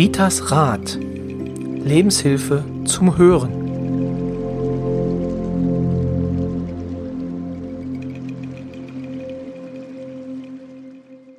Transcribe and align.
Ritas 0.00 0.50
Rat. 0.50 0.96
Lebenshilfe 0.98 2.64
zum 2.86 3.18
Hören. 3.18 3.52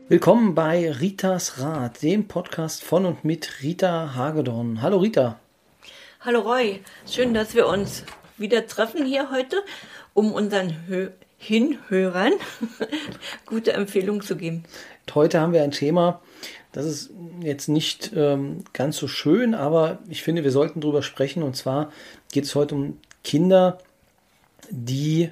Willkommen 0.10 0.54
bei 0.54 0.92
Ritas 0.92 1.60
Rat, 1.60 2.04
dem 2.04 2.28
Podcast 2.28 2.84
von 2.84 3.08
und 3.08 3.26
mit 3.26 3.64
Rita 3.64 4.14
Hagedorn. 4.14 4.84
Hallo 4.84 5.00
Rita. 5.00 5.40
Hallo 6.20 6.42
Roy, 6.42 6.82
schön, 7.08 7.34
dass 7.34 7.56
wir 7.56 7.66
uns 7.66 8.04
wieder 8.38 8.68
treffen 8.68 9.08
hier 9.08 9.32
heute, 9.32 9.64
um 10.14 10.34
unseren 10.34 10.88
Hö 10.88 11.10
Hinhörern 11.40 12.34
gute 13.48 13.74
Empfehlungen 13.74 14.22
zu 14.22 14.36
geben. 14.36 14.66
Heute 15.16 15.42
haben 15.42 15.52
wir 15.52 15.64
ein 15.64 15.72
Thema, 15.72 16.22
das 16.72 16.86
ist 16.86 17.10
jetzt 17.42 17.68
nicht 17.68 18.12
ähm, 18.16 18.64
ganz 18.74 18.98
so 18.98 19.08
schön, 19.08 19.54
aber 19.54 20.00
ich 20.10 20.24
finde, 20.24 20.44
wir 20.44 20.52
sollten 20.52 20.82
darüber 20.82 21.04
sprechen. 21.04 21.44
Und 21.44 21.56
zwar 21.56 21.92
geht 22.32 22.46
es 22.46 22.56
heute 22.56 22.76
um 22.76 22.98
Kinder, 23.24 23.80
die 24.70 25.30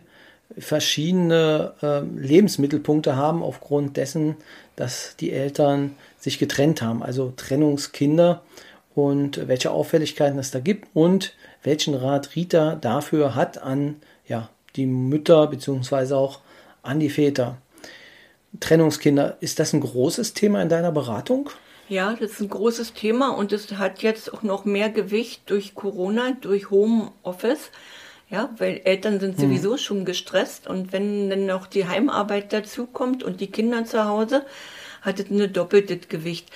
verschiedene 0.58 1.74
äh, 1.82 2.02
Lebensmittelpunkte 2.02 3.16
haben 3.16 3.44
aufgrund 3.44 3.98
dessen, 3.98 4.36
dass 4.76 5.16
die 5.18 5.32
Eltern 5.32 5.96
sich 6.18 6.40
getrennt 6.40 6.82
haben. 6.82 7.04
Also 7.04 7.34
Trennungskinder 7.36 8.42
und 8.96 9.48
welche 9.48 9.72
Auffälligkeiten 9.72 10.40
es 10.40 10.52
da 10.52 10.60
gibt 10.60 10.88
und 10.94 11.34
welchen 11.64 11.94
Rat 11.94 12.36
Rita 12.36 12.76
dafür 12.76 13.36
hat 13.36 13.62
an 13.62 13.96
ja, 14.28 14.50
die 14.76 14.86
Mütter 14.86 15.48
beziehungsweise 15.48 16.18
auch 16.18 16.40
an 16.82 17.00
die 17.00 17.10
Väter. 17.10 17.58
Trennungskinder, 18.60 19.38
ist 19.42 19.60
das 19.60 19.74
ein 19.74 19.82
großes 19.82 20.34
Thema 20.34 20.62
in 20.62 20.70
deiner 20.70 20.92
Beratung? 20.92 21.50
Ja, 21.88 22.14
das 22.14 22.32
ist 22.32 22.42
ein 22.42 22.50
großes 22.50 22.94
Thema 22.94 23.30
und 23.30 23.52
es 23.52 23.72
hat 23.74 24.04
jetzt 24.04 24.34
auch 24.34 24.44
noch 24.44 24.64
mehr 24.64 24.90
Gewicht 24.90 25.50
durch 25.50 25.74
Corona, 25.74 26.38
durch 26.40 26.70
Homeoffice. 26.70 27.72
Ja, 28.30 28.54
weil 28.58 28.82
Eltern 28.84 29.20
sind 29.20 29.40
hm. 29.40 29.46
sowieso 29.50 29.72
hm. 29.72 29.78
schon 29.80 30.06
gestresst 30.06 30.68
und 30.68 30.94
wenn 30.94 31.32
dann 31.32 31.48
noch 31.48 31.66
die 31.66 31.88
Heimarbeit 31.88 32.54
dazukommt 32.54 33.24
und 33.24 33.42
die 33.42 33.50
Kinder 33.50 33.86
zu 33.86 34.06
Hause, 34.06 34.46
hat 35.02 35.20
es 35.20 35.32
ein 35.32 35.52
doppeltes 35.52 36.10
Gewicht. 36.10 36.50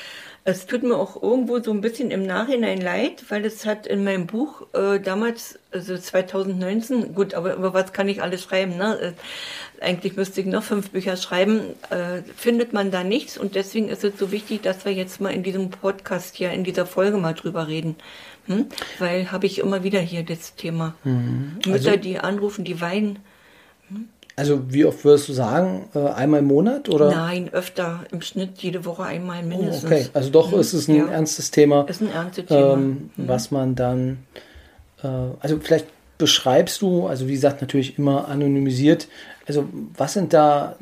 Es 0.45 0.65
tut 0.65 0.83
mir 0.83 0.97
auch 0.97 1.21
irgendwo 1.21 1.61
so 1.61 1.71
ein 1.71 1.79
bisschen 1.79 2.11
im 2.11 2.25
Nachhinein 2.25 2.81
leid, 2.81 3.23
weil 3.29 3.45
es 3.45 3.65
hat 3.65 3.87
in 3.87 4.03
meinem 4.03 4.27
Buch 4.27 4.63
äh, 4.73 4.99
damals, 4.99 5.57
also 5.71 5.97
2019, 5.97 7.15
gut, 7.15 7.33
aber 7.33 7.55
über 7.55 7.73
was 7.73 7.93
kann 7.93 8.09
ich 8.09 8.21
alles 8.21 8.43
schreiben, 8.43 8.75
ne? 8.75 8.99
Äh, 8.99 9.13
eigentlich 9.83 10.17
müsste 10.17 10.41
ich 10.41 10.47
noch 10.47 10.63
fünf 10.63 10.89
Bücher 10.89 11.15
schreiben, 11.15 11.61
äh, 11.89 12.23
findet 12.35 12.73
man 12.73 12.91
da 12.91 13.05
nichts 13.05 13.37
und 13.37 13.55
deswegen 13.55 13.87
ist 13.87 14.03
es 14.03 14.19
so 14.19 14.31
wichtig, 14.31 14.61
dass 14.63 14.83
wir 14.83 14.93
jetzt 14.93 15.21
mal 15.21 15.31
in 15.31 15.43
diesem 15.43 15.69
Podcast 15.69 16.35
hier, 16.35 16.51
in 16.51 16.65
dieser 16.65 16.85
Folge 16.85 17.17
mal 17.17 17.33
drüber 17.33 17.67
reden. 17.69 17.95
Hm? 18.47 18.67
Weil 18.99 19.31
habe 19.31 19.45
ich 19.45 19.59
immer 19.59 19.83
wieder 19.83 20.01
hier 20.01 20.23
das 20.23 20.55
Thema. 20.55 20.93
Mhm. 21.05 21.59
Also, 21.59 21.71
Mütter, 21.71 21.97
die 21.97 22.19
anrufen, 22.19 22.65
die 22.65 22.81
weinen. 22.81 23.19
Also 24.35 24.61
wie 24.73 24.85
oft 24.85 25.05
würdest 25.05 25.29
du 25.29 25.33
sagen? 25.33 25.89
Äh, 25.93 25.99
einmal 26.09 26.39
im 26.39 26.47
Monat 26.47 26.89
oder? 26.89 27.11
Nein, 27.11 27.49
öfter. 27.53 28.03
Im 28.11 28.21
Schnitt 28.21 28.57
jede 28.57 28.83
Woche 28.85 29.03
einmal 29.03 29.43
mindestens. 29.43 29.83
Oh, 29.83 29.87
okay, 29.87 30.07
also 30.13 30.29
doch 30.29 30.51
mhm. 30.51 30.59
ist 30.59 30.73
es 30.73 30.87
ein 30.87 30.95
ja. 30.95 31.07
ernstes 31.07 31.51
Thema. 31.51 31.83
Ist 31.87 32.01
ein 32.01 32.11
ernstes 32.11 32.47
Thema. 32.47 32.73
Ähm, 32.73 33.11
mhm. 33.15 33.27
Was 33.27 33.51
man 33.51 33.75
dann, 33.75 34.25
äh, 35.03 35.07
also 35.39 35.59
vielleicht 35.61 35.85
beschreibst 36.17 36.81
du, 36.81 37.05
also 37.05 37.27
wie 37.27 37.33
gesagt 37.33 37.61
natürlich 37.61 37.99
immer 37.99 38.27
anonymisiert. 38.27 39.07
Also 39.47 39.67
was 39.95 40.13
sind 40.13 40.33
da, 40.33 40.77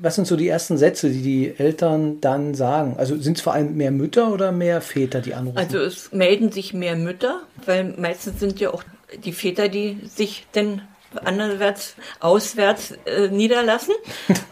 was 0.00 0.16
sind 0.16 0.26
so 0.26 0.36
die 0.36 0.48
ersten 0.48 0.76
Sätze, 0.76 1.08
die 1.08 1.22
die 1.22 1.54
Eltern 1.56 2.20
dann 2.20 2.54
sagen? 2.54 2.96
Also 2.98 3.16
sind 3.16 3.38
es 3.38 3.42
vor 3.42 3.54
allem 3.54 3.74
mehr 3.76 3.90
Mütter 3.90 4.32
oder 4.32 4.52
mehr 4.52 4.82
Väter, 4.82 5.20
die 5.20 5.34
anrufen? 5.34 5.56
Also 5.56 5.78
es 5.78 6.12
melden 6.12 6.52
sich 6.52 6.74
mehr 6.74 6.96
Mütter, 6.96 7.40
weil 7.64 7.94
meistens 7.96 8.40
sind 8.40 8.60
ja 8.60 8.74
auch 8.74 8.82
die 9.24 9.32
Väter, 9.32 9.68
die 9.68 9.98
sich 10.04 10.46
denn 10.54 10.82
anderwärts, 11.24 11.94
auswärts 12.20 12.92
äh, 13.06 13.28
niederlassen. 13.28 13.94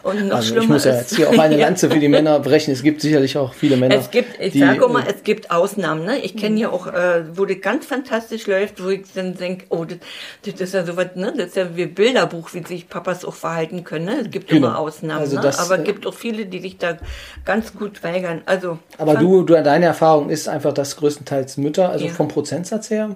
Und 0.03 0.27
noch 0.27 0.37
also 0.37 0.47
schlimmer 0.47 0.63
ich 0.63 0.69
muss 0.69 0.85
ja 0.85 0.95
jetzt 0.95 1.15
hier 1.15 1.29
auch 1.29 1.37
eine 1.37 1.57
Lanze 1.61 1.89
für 1.89 1.99
die 1.99 2.07
Männer 2.07 2.39
brechen. 2.39 2.71
Es 2.71 2.83
gibt 2.83 3.01
sicherlich 3.01 3.37
auch 3.37 3.53
viele 3.53 3.77
Männer. 3.77 3.95
Es 3.95 4.11
gibt, 4.11 4.39
ich 4.39 4.57
sage 4.57 4.87
mal, 4.87 5.03
es 5.07 5.23
gibt 5.23 5.51
Ausnahmen. 5.51 6.05
Ne? 6.05 6.19
Ich 6.19 6.35
kenne 6.35 6.59
ja 6.59 6.69
auch, 6.69 6.87
äh, 6.87 7.23
wo 7.33 7.45
das 7.45 7.61
ganz 7.61 7.85
fantastisch 7.85 8.47
läuft, 8.47 8.83
wo 8.83 8.89
ich 8.89 9.01
dann 9.13 9.35
denke, 9.35 9.65
oh, 9.69 9.85
das, 9.85 9.99
das 10.43 10.61
ist 10.61 10.73
ja 10.73 10.85
so 10.85 10.97
was, 10.97 11.15
ne? 11.15 11.33
das 11.35 11.47
ist 11.47 11.55
ja 11.55 11.75
wie 11.75 11.85
Bilderbuch, 11.85 12.53
wie 12.53 12.63
sich 12.63 12.89
Papas 12.89 13.25
auch 13.25 13.33
verhalten 13.33 13.83
können. 13.83 14.05
Ne? 14.05 14.21
Es 14.21 14.31
gibt 14.31 14.49
genau. 14.49 14.67
immer 14.67 14.79
Ausnahmen, 14.79 15.21
also 15.21 15.37
ne? 15.37 15.41
das, 15.41 15.59
aber 15.59 15.75
es 15.75 15.81
äh, 15.81 15.85
gibt 15.85 16.07
auch 16.07 16.13
viele, 16.13 16.45
die 16.45 16.59
sich 16.59 16.77
da 16.77 16.97
ganz 17.45 17.73
gut 17.73 18.03
weigern. 18.03 18.41
Also, 18.45 18.79
aber 18.97 19.15
du, 19.15 19.43
du, 19.43 19.61
deine 19.61 19.85
Erfahrung 19.85 20.29
ist 20.29 20.47
einfach, 20.47 20.73
dass 20.73 20.95
größtenteils 20.97 21.57
Mütter, 21.57 21.89
also 21.89 22.05
ja. 22.05 22.11
vom 22.11 22.27
Prozentsatz 22.27 22.89
her? 22.89 23.15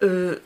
Äh, 0.00 0.36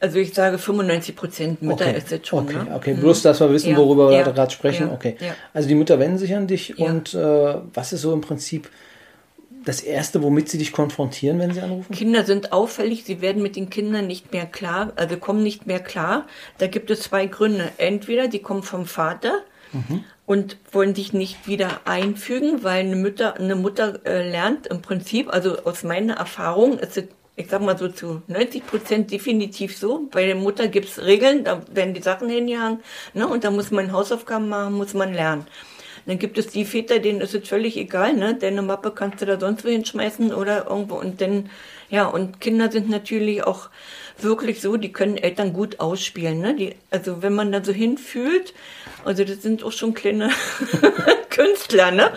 also 0.00 0.18
ich 0.18 0.34
sage 0.34 0.58
95 0.58 1.16
Prozent 1.16 1.62
Mütter 1.62 1.86
okay. 1.86 1.98
ist 1.98 2.10
jetzt 2.10 2.28
schon. 2.28 2.44
Okay, 2.44 2.56
ne? 2.56 2.74
okay. 2.74 2.94
Mhm. 2.94 3.00
bloß, 3.00 3.22
dass 3.22 3.40
wir 3.40 3.50
wissen, 3.50 3.70
ja. 3.70 3.76
worüber 3.76 4.12
ja. 4.12 4.24
wir 4.24 4.32
gerade 4.32 4.50
sprechen. 4.50 4.88
Ja. 4.88 4.94
Okay. 4.94 5.16
Also 5.54 5.68
die 5.68 5.74
Mütter 5.74 5.98
wenden 5.98 6.18
sich 6.18 6.34
an 6.34 6.46
dich 6.46 6.78
und 6.78 7.14
äh, 7.14 7.54
was 7.72 7.92
ist 7.92 8.02
so 8.02 8.12
im 8.12 8.20
Prinzip 8.20 8.70
das 9.64 9.80
Erste, 9.80 10.22
womit 10.22 10.48
sie 10.48 10.58
dich 10.58 10.72
konfrontieren, 10.72 11.40
wenn 11.40 11.52
sie 11.52 11.60
anrufen? 11.60 11.92
Kinder 11.92 12.24
sind 12.24 12.52
auffällig, 12.52 13.04
sie 13.04 13.20
werden 13.20 13.42
mit 13.42 13.56
den 13.56 13.68
Kindern 13.68 14.06
nicht 14.06 14.32
mehr 14.32 14.46
klar, 14.46 14.92
also 14.94 15.16
kommen 15.16 15.42
nicht 15.42 15.66
mehr 15.66 15.80
klar. 15.80 16.26
Da 16.58 16.68
gibt 16.68 16.90
es 16.90 17.00
zwei 17.00 17.26
Gründe. 17.26 17.70
Entweder 17.78 18.28
die 18.28 18.38
kommen 18.38 18.62
vom 18.62 18.86
Vater, 18.86 19.42
mhm. 19.72 20.04
und 20.26 20.56
wollen 20.72 20.94
sich 20.94 21.12
nicht 21.12 21.46
wieder 21.46 21.80
einfügen, 21.84 22.62
weil 22.62 22.80
eine 22.80 22.96
Mutter, 22.96 23.36
eine 23.36 23.56
Mutter 23.56 24.00
äh, 24.04 24.28
lernt 24.28 24.66
im 24.66 24.82
Prinzip, 24.82 25.32
also 25.32 25.58
aus 25.64 25.82
meiner 25.84 26.14
Erfahrung, 26.14 26.78
ist 26.78 26.96
es 26.96 27.04
ich 27.36 27.48
sag 27.48 27.60
mal 27.60 27.78
so 27.78 27.88
zu 27.88 28.22
90 28.28 28.66
Prozent 28.66 29.10
definitiv 29.10 29.76
so. 29.76 30.08
Bei 30.10 30.26
der 30.26 30.34
Mutter 30.34 30.68
gibt's 30.68 30.98
Regeln, 30.98 31.44
da 31.44 31.62
werden 31.70 31.94
die 31.94 32.02
Sachen 32.02 32.28
hingehangen, 32.28 32.80
ne, 33.14 33.28
und 33.28 33.44
da 33.44 33.50
muss 33.50 33.70
man 33.70 33.92
Hausaufgaben 33.92 34.48
machen, 34.48 34.74
muss 34.74 34.94
man 34.94 35.12
lernen. 35.12 35.46
Dann 36.06 36.18
gibt 36.18 36.38
es 36.38 36.46
die 36.46 36.64
Väter, 36.64 37.00
denen 37.00 37.20
ist 37.20 37.34
es 37.34 37.48
völlig 37.48 37.76
egal, 37.76 38.14
ne? 38.14 38.36
Deine 38.36 38.62
Mappe 38.62 38.92
kannst 38.92 39.20
du 39.20 39.26
da 39.26 39.40
sonst 39.40 39.64
wo 39.64 39.68
hinschmeißen 39.68 40.32
oder 40.32 40.66
irgendwo. 40.70 40.94
Und 40.94 41.20
dann, 41.20 41.50
ja, 41.90 42.06
und 42.06 42.40
Kinder 42.40 42.70
sind 42.70 42.88
natürlich 42.88 43.42
auch 43.42 43.70
wirklich 44.18 44.60
so, 44.60 44.76
die 44.76 44.92
können 44.92 45.16
Eltern 45.16 45.52
gut 45.52 45.80
ausspielen, 45.80 46.38
ne? 46.40 46.54
Die, 46.54 46.76
also 46.90 47.22
wenn 47.22 47.34
man 47.34 47.50
da 47.50 47.62
so 47.64 47.72
hinfühlt, 47.72 48.54
also 49.06 49.24
das 49.24 49.42
sind 49.42 49.62
auch 49.62 49.72
schon 49.72 49.94
kleine 49.94 50.30
Künstler, 51.30 51.90
ne? 51.90 52.10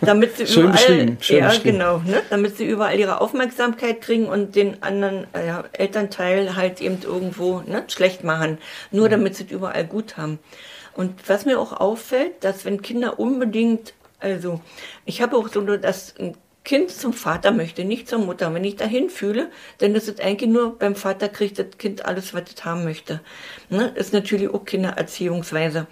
Damit 0.00 0.36
sie 0.36 0.46
Schön 0.46 0.64
überall, 0.64 1.16
Schön 1.20 1.38
ja, 1.38 1.52
genau, 1.62 1.98
ne? 1.98 2.22
Damit 2.30 2.56
sie 2.56 2.66
überall 2.66 2.98
ihre 2.98 3.20
Aufmerksamkeit 3.20 4.00
kriegen 4.00 4.26
und 4.26 4.54
den 4.56 4.82
anderen 4.82 5.26
äh, 5.34 5.62
Elternteil 5.72 6.56
halt 6.56 6.80
eben 6.80 6.98
irgendwo 7.02 7.60
ne, 7.60 7.84
schlecht 7.88 8.24
machen. 8.24 8.58
Nur 8.90 9.06
mhm. 9.06 9.10
damit 9.10 9.36
sie 9.36 9.44
es 9.44 9.50
überall 9.50 9.84
gut 9.84 10.16
haben. 10.16 10.38
Und 10.94 11.28
was 11.28 11.44
mir 11.44 11.58
auch 11.58 11.72
auffällt, 11.72 12.42
dass 12.42 12.64
wenn 12.64 12.82
Kinder 12.82 13.18
unbedingt, 13.18 13.94
also 14.18 14.60
ich 15.04 15.22
habe 15.22 15.36
auch 15.36 15.48
so, 15.48 15.60
ein 15.60 16.36
Kind 16.62 16.90
zum 16.90 17.14
Vater 17.14 17.52
möchte, 17.52 17.84
nicht 17.84 18.06
zur 18.06 18.18
Mutter. 18.18 18.52
Wenn 18.52 18.64
ich 18.64 18.76
dahin 18.76 19.08
fühle, 19.08 19.48
dann 19.78 19.94
ist 19.94 20.08
es 20.08 20.20
eigentlich 20.20 20.50
nur 20.50 20.78
beim 20.78 20.94
Vater 20.94 21.30
kriegt 21.30 21.58
das 21.58 21.78
Kind 21.78 22.04
alles, 22.04 22.34
was 22.34 22.42
es 22.54 22.64
haben 22.64 22.84
möchte. 22.84 23.20
Ne? 23.70 23.92
Ist 23.94 24.12
natürlich 24.12 24.50
auch 24.50 24.64
Kindererziehungsweise. 24.66 25.86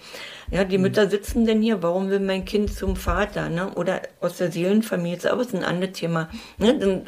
Ja, 0.51 0.63
die 0.63 0.77
mhm. 0.77 0.83
Mütter 0.83 1.09
sitzen 1.09 1.45
denn 1.45 1.61
hier, 1.61 1.81
warum 1.81 2.11
will 2.11 2.19
mein 2.19 2.45
Kind 2.45 2.71
zum 2.73 2.95
Vater? 2.95 3.49
Ne? 3.49 3.73
Oder 3.75 4.03
aus 4.21 4.37
der 4.37 4.51
Seelenfamilie, 4.51 5.17
ist 5.17 5.25
aber 5.25 5.45
ein 5.53 5.63
anderes 5.63 5.93
Thema. 5.93 6.29
Ne? 6.59 6.77
Dann, 6.77 7.07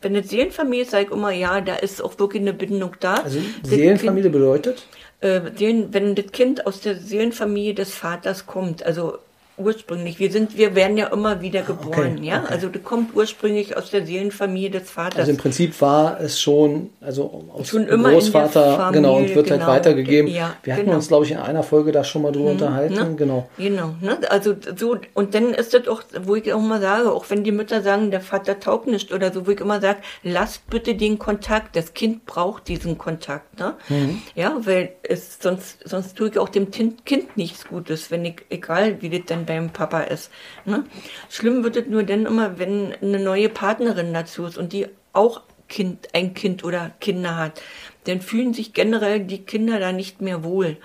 wenn 0.00 0.16
eine 0.16 0.24
Seelenfamilie 0.24 0.84
ist, 0.84 0.92
sage 0.92 1.04
ich 1.04 1.10
immer, 1.10 1.32
ja, 1.32 1.60
da 1.60 1.76
ist 1.76 2.02
auch 2.02 2.18
wirklich 2.18 2.40
eine 2.40 2.54
Bindung 2.54 2.96
da. 2.98 3.16
Also 3.16 3.40
Seelenfamilie 3.62 4.30
kind, 4.30 4.32
bedeutet? 4.32 4.86
Äh, 5.20 5.42
wenn 5.90 6.14
das 6.14 6.32
Kind 6.32 6.66
aus 6.66 6.80
der 6.80 6.96
Seelenfamilie 6.96 7.74
des 7.74 7.94
Vaters 7.94 8.46
kommt, 8.46 8.82
also 8.82 9.18
ursprünglich. 9.62 10.18
Wir 10.18 10.30
sind, 10.30 10.56
wir 10.56 10.74
werden 10.74 10.96
ja 10.96 11.06
immer 11.06 11.40
wieder 11.40 11.60
ah, 11.60 11.66
geboren, 11.66 12.16
okay, 12.18 12.26
ja. 12.26 12.42
Okay. 12.42 12.52
Also 12.52 12.68
das 12.68 12.82
kommt 12.82 13.14
ursprünglich 13.14 13.76
aus 13.76 13.90
der 13.90 14.06
Seelenfamilie 14.06 14.70
des 14.70 14.90
Vaters. 14.90 15.20
Also 15.20 15.30
im 15.30 15.36
Prinzip 15.36 15.80
war 15.80 16.20
es 16.20 16.40
schon, 16.40 16.90
also 17.00 17.44
aus 17.54 17.68
schon 17.68 17.86
immer 17.86 18.12
Großvater, 18.12 18.76
Familie, 18.76 18.92
genau, 18.92 19.16
und 19.16 19.34
wird 19.34 19.50
halt 19.50 19.60
genau, 19.60 19.72
halt 19.72 19.86
weitergegeben. 19.86 20.30
Ja, 20.30 20.56
wir 20.62 20.74
hatten 20.74 20.84
genau. 20.84 20.96
uns, 20.96 21.08
glaube 21.08 21.24
ich, 21.24 21.32
in 21.32 21.38
einer 21.38 21.62
Folge 21.62 21.92
da 21.92 22.04
schon 22.04 22.22
mal 22.22 22.32
drüber 22.32 22.46
mhm, 22.46 22.52
unterhalten, 22.52 22.94
ne? 22.94 23.14
genau. 23.16 23.48
Genau, 23.58 23.94
ne? 24.00 24.18
Also 24.28 24.54
so, 24.76 24.96
und 25.14 25.34
dann 25.34 25.54
ist 25.54 25.74
das 25.74 25.88
auch, 25.88 26.02
wo 26.22 26.36
ich 26.36 26.52
auch 26.52 26.60
mal 26.60 26.80
sage, 26.80 27.12
auch 27.12 27.24
wenn 27.28 27.44
die 27.44 27.52
Mütter 27.52 27.82
sagen, 27.82 28.10
der 28.10 28.20
Vater 28.20 28.60
taugt 28.60 28.86
nicht 28.86 29.12
oder 29.12 29.32
so, 29.32 29.46
wo 29.46 29.50
ich 29.50 29.60
immer 29.60 29.80
sage, 29.80 30.00
lasst 30.22 30.68
bitte 30.68 30.94
den 30.94 31.18
Kontakt. 31.18 31.76
Das 31.76 31.94
Kind 31.94 32.26
braucht 32.26 32.68
diesen 32.68 32.98
Kontakt, 32.98 33.58
ne? 33.58 33.74
Mhm. 33.88 34.22
Ja, 34.34 34.56
weil 34.60 34.92
es 35.02 35.38
sonst, 35.40 35.78
sonst 35.84 36.16
tue 36.16 36.28
ich 36.28 36.38
auch 36.38 36.48
dem 36.48 36.70
Kind 36.70 37.36
nichts 37.36 37.66
Gutes, 37.68 38.10
wenn 38.10 38.24
ich, 38.24 38.36
egal 38.50 39.00
wie 39.00 39.10
das 39.10 39.22
dann 39.26 39.46
beim 39.54 39.70
Papa 39.70 40.00
ist. 40.00 40.30
Ne? 40.64 40.84
Schlimm 41.28 41.64
wird 41.64 41.76
es 41.76 41.86
nur 41.86 42.02
dann 42.02 42.26
immer, 42.26 42.58
wenn 42.58 42.94
eine 43.00 43.18
neue 43.18 43.48
Partnerin 43.48 44.12
dazu 44.12 44.44
ist 44.44 44.58
und 44.58 44.72
die 44.72 44.86
auch 45.12 45.42
kind, 45.68 46.08
ein 46.12 46.34
Kind 46.34 46.64
oder 46.64 46.92
Kinder 47.00 47.36
hat. 47.36 47.60
Dann 48.04 48.20
fühlen 48.20 48.54
sich 48.54 48.72
generell 48.72 49.20
die 49.20 49.42
Kinder 49.42 49.78
da 49.78 49.92
nicht 49.92 50.20
mehr 50.20 50.44
wohl, 50.44 50.76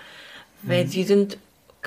weil 0.63 0.85
mhm. 0.85 0.89
sie 0.89 1.03
sind 1.03 1.37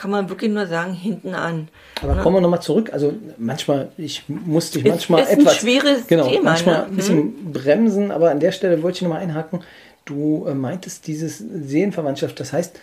kann 0.01 0.11
man 0.11 0.31
wirklich 0.31 0.51
nur 0.51 0.67
sagen, 0.67 0.95
hinten 0.95 1.35
an. 1.35 1.69
Aber 2.01 2.17
kommen 2.23 2.37
wir 2.37 2.41
nochmal 2.41 2.63
zurück. 2.63 2.91
Also 2.91 3.13
manchmal, 3.37 3.91
ich 3.99 4.25
musste 4.29 4.79
dich 4.79 4.87
Ist- 4.87 5.11
manchmal 5.11 5.23
ist 5.25 5.31
ein 5.31 5.41
etwas 5.41 5.57
schweres 5.57 6.07
genau, 6.07 6.27
Thema, 6.27 6.45
manchmal 6.45 6.75
ne? 6.77 6.85
ein 6.87 6.97
bisschen 6.97 7.53
bremsen, 7.53 8.11
aber 8.11 8.31
an 8.31 8.41
der 8.41 8.53
Stelle 8.53 8.83
wollte 8.83 8.97
ich 8.97 9.03
nochmal 9.03 9.21
einhaken. 9.21 9.61
Du 10.07 10.47
äh, 10.49 10.55
meintest 10.55 11.07
dieses 11.07 11.37
Seelenverwandtschaft, 11.39 12.41
das 12.41 12.55
heißt, 12.55 12.79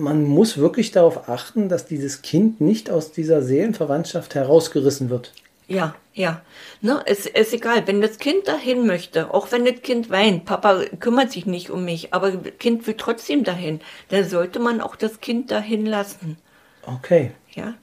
man 0.00 0.24
muss 0.24 0.58
wirklich 0.58 0.90
darauf 0.90 1.28
achten, 1.28 1.68
dass 1.68 1.86
dieses 1.86 2.22
Kind 2.22 2.60
nicht 2.60 2.90
aus 2.90 3.12
dieser 3.12 3.42
Seelenverwandtschaft 3.42 4.34
herausgerissen 4.34 5.10
wird. 5.10 5.32
Ja, 5.68 5.94
ja. 6.14 6.42
Ne, 6.80 7.00
es 7.06 7.26
ist 7.26 7.52
egal, 7.54 7.86
wenn 7.86 8.00
das 8.00 8.18
Kind 8.18 8.48
dahin 8.48 8.86
möchte, 8.86 9.32
auch 9.32 9.52
wenn 9.52 9.64
das 9.64 9.82
Kind 9.82 10.10
weint, 10.10 10.44
Papa 10.44 10.82
kümmert 10.98 11.30
sich 11.30 11.46
nicht 11.46 11.70
um 11.70 11.84
mich, 11.84 12.12
aber 12.12 12.32
das 12.32 12.58
Kind 12.58 12.86
will 12.88 12.94
trotzdem 12.96 13.44
dahin, 13.44 13.80
dann 14.08 14.28
sollte 14.28 14.58
man 14.58 14.80
auch 14.80 14.96
das 14.96 15.20
Kind 15.20 15.52
dahin 15.52 15.86
lassen. 15.86 16.38
Okay. 16.84 17.30
Ja. 17.54 17.74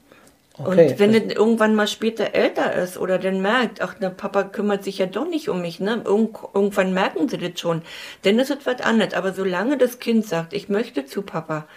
Okay, 0.59 0.89
Und 0.89 0.99
wenn 0.99 1.13
also- 1.13 1.27
es 1.27 1.35
irgendwann 1.35 1.75
mal 1.75 1.87
später 1.87 2.33
älter 2.33 2.73
ist 2.73 2.97
oder 2.97 3.19
dann 3.19 3.41
merkt, 3.41 3.79
ach, 3.81 3.93
der 3.93 4.09
Papa 4.09 4.43
kümmert 4.43 4.83
sich 4.83 4.97
ja 4.97 5.05
doch 5.05 5.27
nicht 5.27 5.49
um 5.49 5.61
mich, 5.61 5.79
ne? 5.79 6.01
Irgend, 6.03 6.35
irgendwann 6.53 6.93
merken 6.95 7.29
sie 7.29 7.37
das 7.37 7.59
schon. 7.59 7.83
Dann 8.23 8.39
ist 8.39 8.49
es 8.49 8.65
was 8.65 8.81
anderes. 8.81 9.13
Aber 9.13 9.33
solange 9.33 9.77
das 9.77 9.99
Kind 9.99 10.25
sagt, 10.25 10.53
ich 10.53 10.67
möchte 10.67 11.05
zu 11.05 11.21
Papa, 11.21 11.67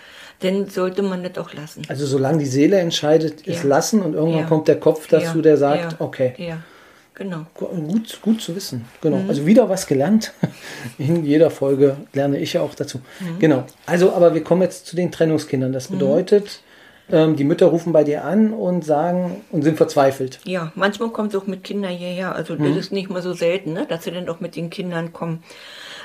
dann 0.41 0.69
sollte 0.69 1.03
man 1.03 1.23
das 1.23 1.37
auch 1.39 1.53
lassen. 1.55 1.83
Also 1.89 2.07
solange 2.07 2.39
die 2.39 2.47
Seele 2.47 2.79
entscheidet, 2.79 3.43
ist 3.43 3.63
Ja. 3.63 3.69
lassen 3.69 4.03
und 4.03 4.15
irgendwann 4.15 4.41
Ja. 4.43 4.47
kommt 4.47 4.69
der 4.69 4.81
Kopf 4.81 5.07
dazu, 5.09 5.37
Ja, 5.39 5.43
der 5.43 5.57
sagt, 5.57 5.97
okay. 6.01 6.35
Ja, 6.39 6.59
genau. 7.15 7.47
Gut, 7.55 8.21
gut 8.23 8.41
zu 8.41 8.57
wissen. 8.57 8.87
Genau. 9.03 9.19
Mhm. 9.19 9.29
Also 9.29 9.47
wieder 9.47 9.69
was 9.69 9.87
gelernt. 9.87 10.33
In 10.99 11.25
jeder 11.25 11.51
Folge 11.51 11.97
lerne 12.13 12.39
ich 12.39 12.55
ja 12.55 12.63
auch 12.63 12.75
dazu. 12.75 12.99
Mhm. 13.21 13.39
Genau. 13.39 13.65
Also, 13.87 14.13
aber 14.13 14.35
wir 14.35 14.43
kommen 14.43 14.63
jetzt 14.63 14.87
zu 14.87 14.97
den 14.97 15.13
Trennungskindern. 15.13 15.73
Das 15.73 15.89
bedeutet, 15.89 16.61
ähm, 17.13 17.37
die 17.37 17.45
Mütter 17.45 17.67
rufen 17.67 17.93
bei 17.93 18.05
dir 18.05 18.25
an 18.25 18.53
und 18.53 18.85
sagen 18.85 19.43
und 19.51 19.63
sind 19.63 19.77
verzweifelt. 19.77 20.39
Ja, 20.45 20.73
manchmal 20.77 21.11
kommt 21.11 21.35
es 21.35 21.41
auch 21.41 21.47
mit 21.47 21.65
Kindern 21.65 21.91
hierher. 21.93 22.35
Also 22.35 22.55
Mhm. 22.55 22.65
das 22.69 22.77
ist 22.77 22.93
nicht 22.93 23.11
mal 23.11 23.21
so 23.21 23.33
selten, 23.33 23.73
ne? 23.73 23.85
dass 23.89 24.05
sie 24.05 24.11
dann 24.13 24.29
auch 24.29 24.41
mit 24.41 24.55
den 24.57 24.71
Kindern 24.71 25.13
kommen. 25.13 25.43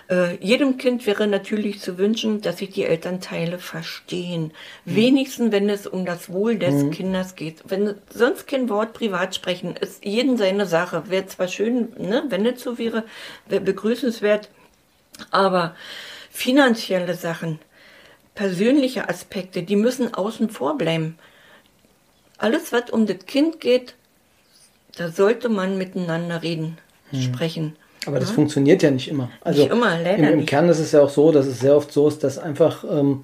Äh, 0.07 0.35
jedem 0.35 0.77
Kind 0.77 1.07
wäre 1.07 1.25
natürlich 1.25 1.79
zu 1.79 1.97
wünschen, 1.97 2.41
dass 2.41 2.59
sich 2.59 2.69
die 2.69 2.83
Elternteile 2.83 3.57
verstehen. 3.57 4.51
Mhm. 4.85 4.95
Wenigstens, 4.95 5.51
wenn 5.51 5.69
es 5.69 5.87
um 5.87 6.05
das 6.05 6.31
Wohl 6.31 6.57
des 6.59 6.91
Kindes 6.91 7.35
geht. 7.35 7.63
Wenn 7.65 7.95
sonst 8.09 8.47
kein 8.47 8.69
Wort 8.69 8.93
privat 8.93 9.33
sprechen, 9.33 9.75
ist 9.75 10.05
jeden 10.05 10.37
seine 10.37 10.67
Sache. 10.67 11.09
Wäre 11.09 11.25
zwar 11.25 11.47
schön, 11.47 11.93
ne? 11.97 12.23
wenn 12.29 12.45
es 12.45 12.61
so 12.61 12.77
wäre, 12.77 13.03
wäre 13.47 13.61
begrüßenswert, 13.61 14.49
aber 15.31 15.75
finanzielle 16.29 17.15
Sachen, 17.15 17.59
persönliche 18.35 19.09
Aspekte, 19.09 19.63
die 19.63 19.77
müssen 19.77 20.13
außen 20.13 20.49
vor 20.49 20.77
bleiben. 20.77 21.17
Alles, 22.37 22.71
was 22.71 22.91
um 22.91 23.07
das 23.07 23.25
Kind 23.25 23.59
geht, 23.59 23.95
da 24.97 25.09
sollte 25.09 25.49
man 25.49 25.77
miteinander 25.77 26.43
reden, 26.43 26.77
sprechen. 27.13 27.75
Aber 28.05 28.19
das 28.19 28.31
funktioniert 28.31 28.83
ja 28.83 28.91
nicht 28.91 29.07
immer. 29.09 29.29
Also 29.41 29.61
Nicht 29.61 29.71
immer, 29.71 29.97
leider 30.01 30.17
im, 30.17 30.25
im 30.25 30.37
nicht. 30.37 30.49
Kern 30.49 30.69
ist 30.69 30.79
es 30.79 30.91
ja 30.91 31.01
auch 31.01 31.09
so, 31.09 31.31
dass 31.31 31.45
es 31.45 31.59
sehr 31.59 31.75
oft 31.75 31.91
so 31.91 32.07
ist, 32.07 32.23
dass 32.23 32.37
einfach 32.37 32.83
ähm, 32.83 33.21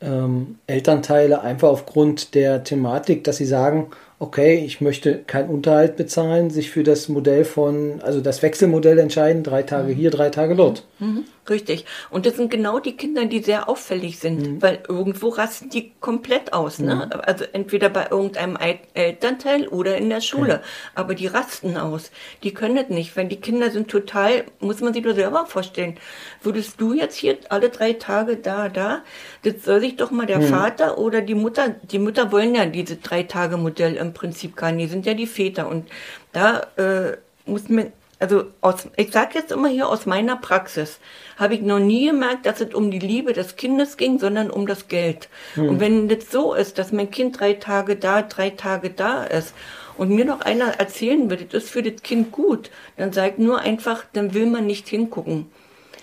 ähm, 0.00 0.58
Elternteile 0.66 1.40
einfach 1.42 1.68
aufgrund 1.68 2.34
der 2.34 2.64
Thematik, 2.64 3.24
dass 3.24 3.36
sie 3.36 3.46
sagen, 3.46 3.88
okay, 4.22 4.62
ich 4.64 4.80
möchte 4.80 5.18
keinen 5.18 5.50
Unterhalt 5.50 5.96
bezahlen, 5.96 6.48
sich 6.48 6.70
für 6.70 6.84
das 6.84 7.08
Modell 7.08 7.44
von, 7.44 8.00
also 8.02 8.20
das 8.20 8.40
Wechselmodell 8.40 9.00
entscheiden, 9.00 9.42
drei 9.42 9.64
Tage 9.64 9.92
hier, 9.92 10.12
drei 10.12 10.30
Tage 10.30 10.54
dort. 10.54 10.84
Mhm, 11.00 11.24
richtig. 11.50 11.86
Und 12.08 12.24
das 12.24 12.36
sind 12.36 12.48
genau 12.48 12.78
die 12.78 12.96
Kinder, 12.96 13.24
die 13.24 13.42
sehr 13.42 13.68
auffällig 13.68 14.20
sind, 14.20 14.62
weil 14.62 14.78
irgendwo 14.88 15.30
rasten 15.30 15.70
die 15.70 15.90
komplett 15.98 16.52
aus. 16.52 16.78
Ne? 16.78 17.10
Also 17.26 17.44
entweder 17.52 17.88
bei 17.88 18.10
irgendeinem 18.10 18.54
El 18.54 18.78
Elternteil 18.94 19.66
oder 19.66 19.96
in 19.96 20.08
der 20.08 20.20
Schule. 20.20 20.62
Aber 20.94 21.16
die 21.16 21.26
rasten 21.26 21.76
aus. 21.76 22.12
Die 22.44 22.54
können 22.54 22.76
das 22.76 22.90
nicht, 22.90 23.16
weil 23.16 23.26
die 23.26 23.40
Kinder 23.40 23.72
sind 23.72 23.88
total, 23.88 24.44
muss 24.60 24.80
man 24.80 24.94
sich 24.94 25.02
nur 25.02 25.14
selber 25.14 25.46
vorstellen. 25.46 25.96
Würdest 26.42 26.80
du 26.80 26.92
jetzt 26.92 27.16
hier 27.16 27.38
alle 27.48 27.70
drei 27.70 27.94
Tage 27.94 28.36
da, 28.36 28.68
da, 28.68 29.02
das 29.42 29.64
soll 29.64 29.80
sich 29.80 29.96
doch 29.96 30.12
mal 30.12 30.26
der 30.26 30.42
Vater 30.42 30.98
oder 30.98 31.22
die 31.22 31.34
Mutter, 31.34 31.70
die 31.90 31.98
Mütter 31.98 32.30
wollen 32.30 32.54
ja 32.54 32.66
diese 32.66 32.96
drei 32.96 33.24
Tage 33.24 33.56
Modell 33.56 33.96
im 33.96 34.11
Prinzip 34.12 34.56
gar 34.56 34.72
nicht, 34.72 34.88
die 34.88 34.92
sind 34.92 35.06
ja 35.06 35.14
die 35.14 35.26
Väter. 35.26 35.68
Und 35.68 35.88
da 36.32 36.66
äh, 36.76 37.16
muss 37.46 37.68
man, 37.68 37.92
also 38.18 38.44
aus, 38.60 38.88
ich 38.96 39.12
sage 39.12 39.30
jetzt 39.34 39.52
immer 39.52 39.68
hier 39.68 39.88
aus 39.88 40.06
meiner 40.06 40.36
Praxis, 40.36 40.98
habe 41.36 41.54
ich 41.54 41.62
noch 41.62 41.80
nie 41.80 42.06
gemerkt, 42.06 42.46
dass 42.46 42.60
es 42.60 42.72
um 42.72 42.90
die 42.90 42.98
Liebe 43.00 43.32
des 43.32 43.56
Kindes 43.56 43.96
ging, 43.96 44.18
sondern 44.18 44.50
um 44.50 44.66
das 44.66 44.88
Geld. 44.88 45.28
Und 45.56 45.80
wenn 45.80 46.08
das 46.08 46.30
so 46.30 46.54
ist, 46.54 46.78
dass 46.78 46.92
mein 46.92 47.10
Kind 47.10 47.40
drei 47.40 47.54
Tage 47.54 47.96
da, 47.96 48.22
drei 48.22 48.50
Tage 48.50 48.90
da 48.90 49.24
ist 49.24 49.54
und 49.96 50.10
mir 50.10 50.24
noch 50.24 50.40
einer 50.40 50.78
erzählen 50.78 51.28
will, 51.30 51.46
das 51.50 51.64
ist 51.64 51.70
für 51.70 51.82
das 51.82 52.02
Kind 52.02 52.30
gut, 52.30 52.70
dann 52.96 53.10
ich 53.10 53.38
nur 53.38 53.58
einfach, 53.58 54.04
dann 54.12 54.34
will 54.34 54.46
man 54.46 54.66
nicht 54.66 54.88
hingucken. 54.88 55.46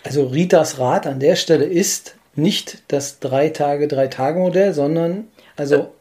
Also 0.04 0.28
Ritas 0.28 0.80
Rat 0.80 1.08
an 1.08 1.20
der 1.20 1.36
Stelle 1.36 1.66
ist 1.66 2.16
nicht 2.36 2.84
das 2.90 3.20
drei 3.20 3.50
Tage, 3.50 3.88
drei 3.88 4.08
Tage 4.08 4.40
Modell, 4.40 4.74
sondern 4.74 5.28
also, 5.56 5.94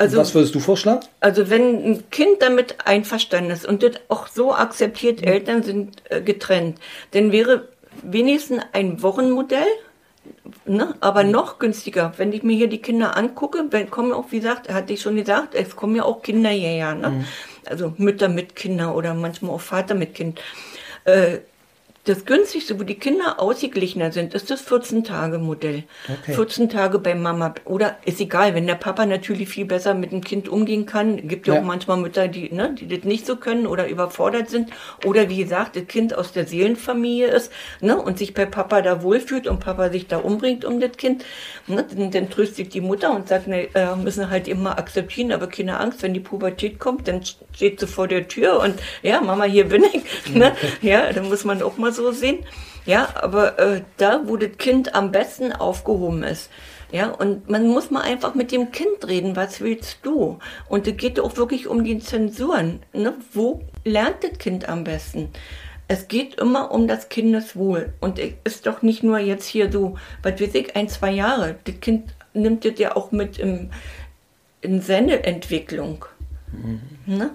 Also- 0.00 0.16
was 0.16 0.34
würdest 0.34 0.54
du 0.54 0.60
vorschlagen? 0.60 1.00
Also 1.20 1.50
wenn 1.50 1.84
ein 1.84 2.10
Kind 2.10 2.40
damit 2.40 2.76
einverstanden 2.86 3.50
ist 3.50 3.66
und 3.66 3.82
das 3.82 3.92
auch 4.08 4.28
so 4.28 4.54
akzeptiert, 4.54 5.22
Eltern 5.22 5.62
sind 5.62 6.02
äh, 6.08 6.22
getrennt, 6.22 6.78
dann 7.10 7.32
wäre 7.32 7.68
wenigstens 8.02 8.62
ein 8.72 9.02
Wochenmodell, 9.02 9.66
ne, 10.64 10.94
aber 11.00 11.22
noch 11.22 11.58
günstiger. 11.58 12.14
Wenn 12.16 12.32
ich 12.32 12.42
mir 12.42 12.56
hier 12.56 12.68
die 12.68 12.80
Kinder 12.80 13.14
angucke, 13.14 13.66
wenn 13.70 13.90
kommen 13.90 14.12
auch, 14.12 14.26
wie 14.30 14.38
gesagt, 14.40 14.72
hatte 14.72 14.94
ich 14.94 15.02
schon 15.02 15.16
gesagt, 15.16 15.54
es 15.54 15.76
kommen 15.76 15.96
ja 15.96 16.04
auch 16.04 16.22
Kinder 16.22 16.48
hierher, 16.48 16.94
ne? 16.94 17.26
also 17.66 17.92
Mütter 17.98 18.28
mit 18.28 18.56
Kindern 18.56 18.94
oder 18.94 19.12
manchmal 19.12 19.52
auch 19.52 19.60
Vater 19.60 19.94
mit 19.94 20.14
Kind. 20.14 20.40
Äh, 21.04 21.38
das 22.04 22.24
günstigste, 22.24 22.80
wo 22.80 22.82
die 22.84 22.94
Kinder 22.94 23.38
ausgeglichener 23.40 24.10
sind, 24.10 24.32
ist 24.32 24.50
das 24.50 24.66
14-Tage-Modell. 24.66 25.84
Okay. 26.08 26.32
14 26.32 26.70
Tage 26.70 26.98
bei 26.98 27.14
Mama. 27.14 27.54
Oder 27.66 27.98
ist 28.06 28.20
egal, 28.20 28.54
wenn 28.54 28.66
der 28.66 28.76
Papa 28.76 29.04
natürlich 29.04 29.50
viel 29.50 29.66
besser 29.66 29.92
mit 29.94 30.10
dem 30.10 30.22
Kind 30.24 30.48
umgehen 30.48 30.86
kann. 30.86 31.28
Gibt 31.28 31.46
ja, 31.46 31.54
Ja. 31.54 31.60
auch 31.60 31.64
manchmal 31.64 31.98
Mütter, 31.98 32.26
die, 32.28 32.52
ne, 32.54 32.74
die 32.78 32.88
das 32.88 33.04
nicht 33.04 33.26
so 33.26 33.36
können 33.36 33.66
oder 33.66 33.86
überfordert 33.86 34.48
sind. 34.48 34.70
Oder 35.04 35.28
wie 35.28 35.36
gesagt, 35.42 35.76
das 35.76 35.86
Kind 35.88 36.14
aus 36.16 36.32
der 36.32 36.46
Seelenfamilie 36.46 37.26
ist 37.28 37.52
ne, 37.82 38.00
und 38.00 38.16
sich 38.18 38.32
bei 38.32 38.46
Papa 38.46 38.80
da 38.80 39.02
wohlfühlt 39.02 39.46
und 39.46 39.60
Papa 39.60 39.90
sich 39.90 40.06
da 40.06 40.16
umbringt 40.18 40.64
um 40.64 40.80
das 40.80 40.92
Kind. 40.92 41.24
Ne, 41.66 41.84
dann, 41.94 42.10
dann 42.10 42.30
tröstet 42.30 42.72
die 42.72 42.80
Mutter 42.80 43.14
und 43.14 43.28
sagt, 43.28 43.46
ne, 43.46 43.68
äh, 43.74 43.94
müssen 43.96 44.30
halt 44.30 44.48
immer 44.48 44.78
akzeptieren, 44.78 45.32
aber 45.32 45.48
keine 45.48 45.78
Angst, 45.78 46.02
wenn 46.02 46.14
die 46.14 46.20
Pubertät 46.20 46.78
kommt, 46.78 47.08
dann 47.08 47.20
steht 47.24 47.78
sie 47.80 47.86
vor 47.86 48.08
der 48.08 48.26
Tür 48.26 48.60
und 48.60 48.74
ja, 49.02 49.20
Mama, 49.20 49.44
hier 49.44 49.64
bin 49.68 49.84
ich. 49.84 50.00
Ne? 50.34 50.52
Ja, 50.80 51.12
dann 51.12 51.28
muss 51.28 51.44
man 51.44 51.60
auch 51.60 51.76
mal 51.90 51.94
so 51.94 52.12
sehen. 52.12 52.44
Ja, 52.86 53.08
aber 53.16 53.58
äh, 53.58 53.82
da, 53.98 54.22
wo 54.24 54.36
das 54.36 54.56
Kind 54.56 54.94
am 54.94 55.12
besten 55.12 55.52
aufgehoben 55.52 56.22
ist, 56.22 56.50
ja, 56.92 57.08
und 57.08 57.48
man 57.48 57.68
muss 57.68 57.90
mal 57.90 58.02
einfach 58.02 58.34
mit 58.34 58.50
dem 58.50 58.72
Kind 58.72 59.06
reden, 59.06 59.36
was 59.36 59.60
willst 59.60 59.98
du? 60.02 60.38
Und 60.68 60.88
es 60.88 60.96
geht 60.96 61.20
auch 61.20 61.36
wirklich 61.36 61.68
um 61.68 61.84
die 61.84 62.00
Zensuren. 62.00 62.80
Ne? 62.92 63.14
Wo 63.32 63.62
lernt 63.84 64.24
das 64.24 64.38
Kind 64.38 64.68
am 64.68 64.82
besten? 64.82 65.28
Es 65.86 66.08
geht 66.08 66.40
immer 66.40 66.72
um 66.72 66.88
das 66.88 67.08
Kindeswohl. 67.08 67.92
Und 68.00 68.18
es 68.18 68.32
ist 68.42 68.66
doch 68.66 68.82
nicht 68.82 69.04
nur 69.04 69.20
jetzt 69.20 69.46
hier 69.46 69.70
so, 69.70 69.98
was 70.22 70.40
weiß 70.40 70.54
ich, 70.54 70.74
ein, 70.74 70.88
zwei 70.88 71.12
Jahre. 71.12 71.56
Das 71.62 71.78
Kind 71.80 72.12
nimmt 72.32 72.64
das 72.64 72.78
ja 72.78 72.96
auch 72.96 73.12
mit 73.12 73.38
im, 73.38 73.70
in 74.60 74.80
seine 74.80 75.22
Entwicklung. 75.22 76.04
Ne? 77.06 77.30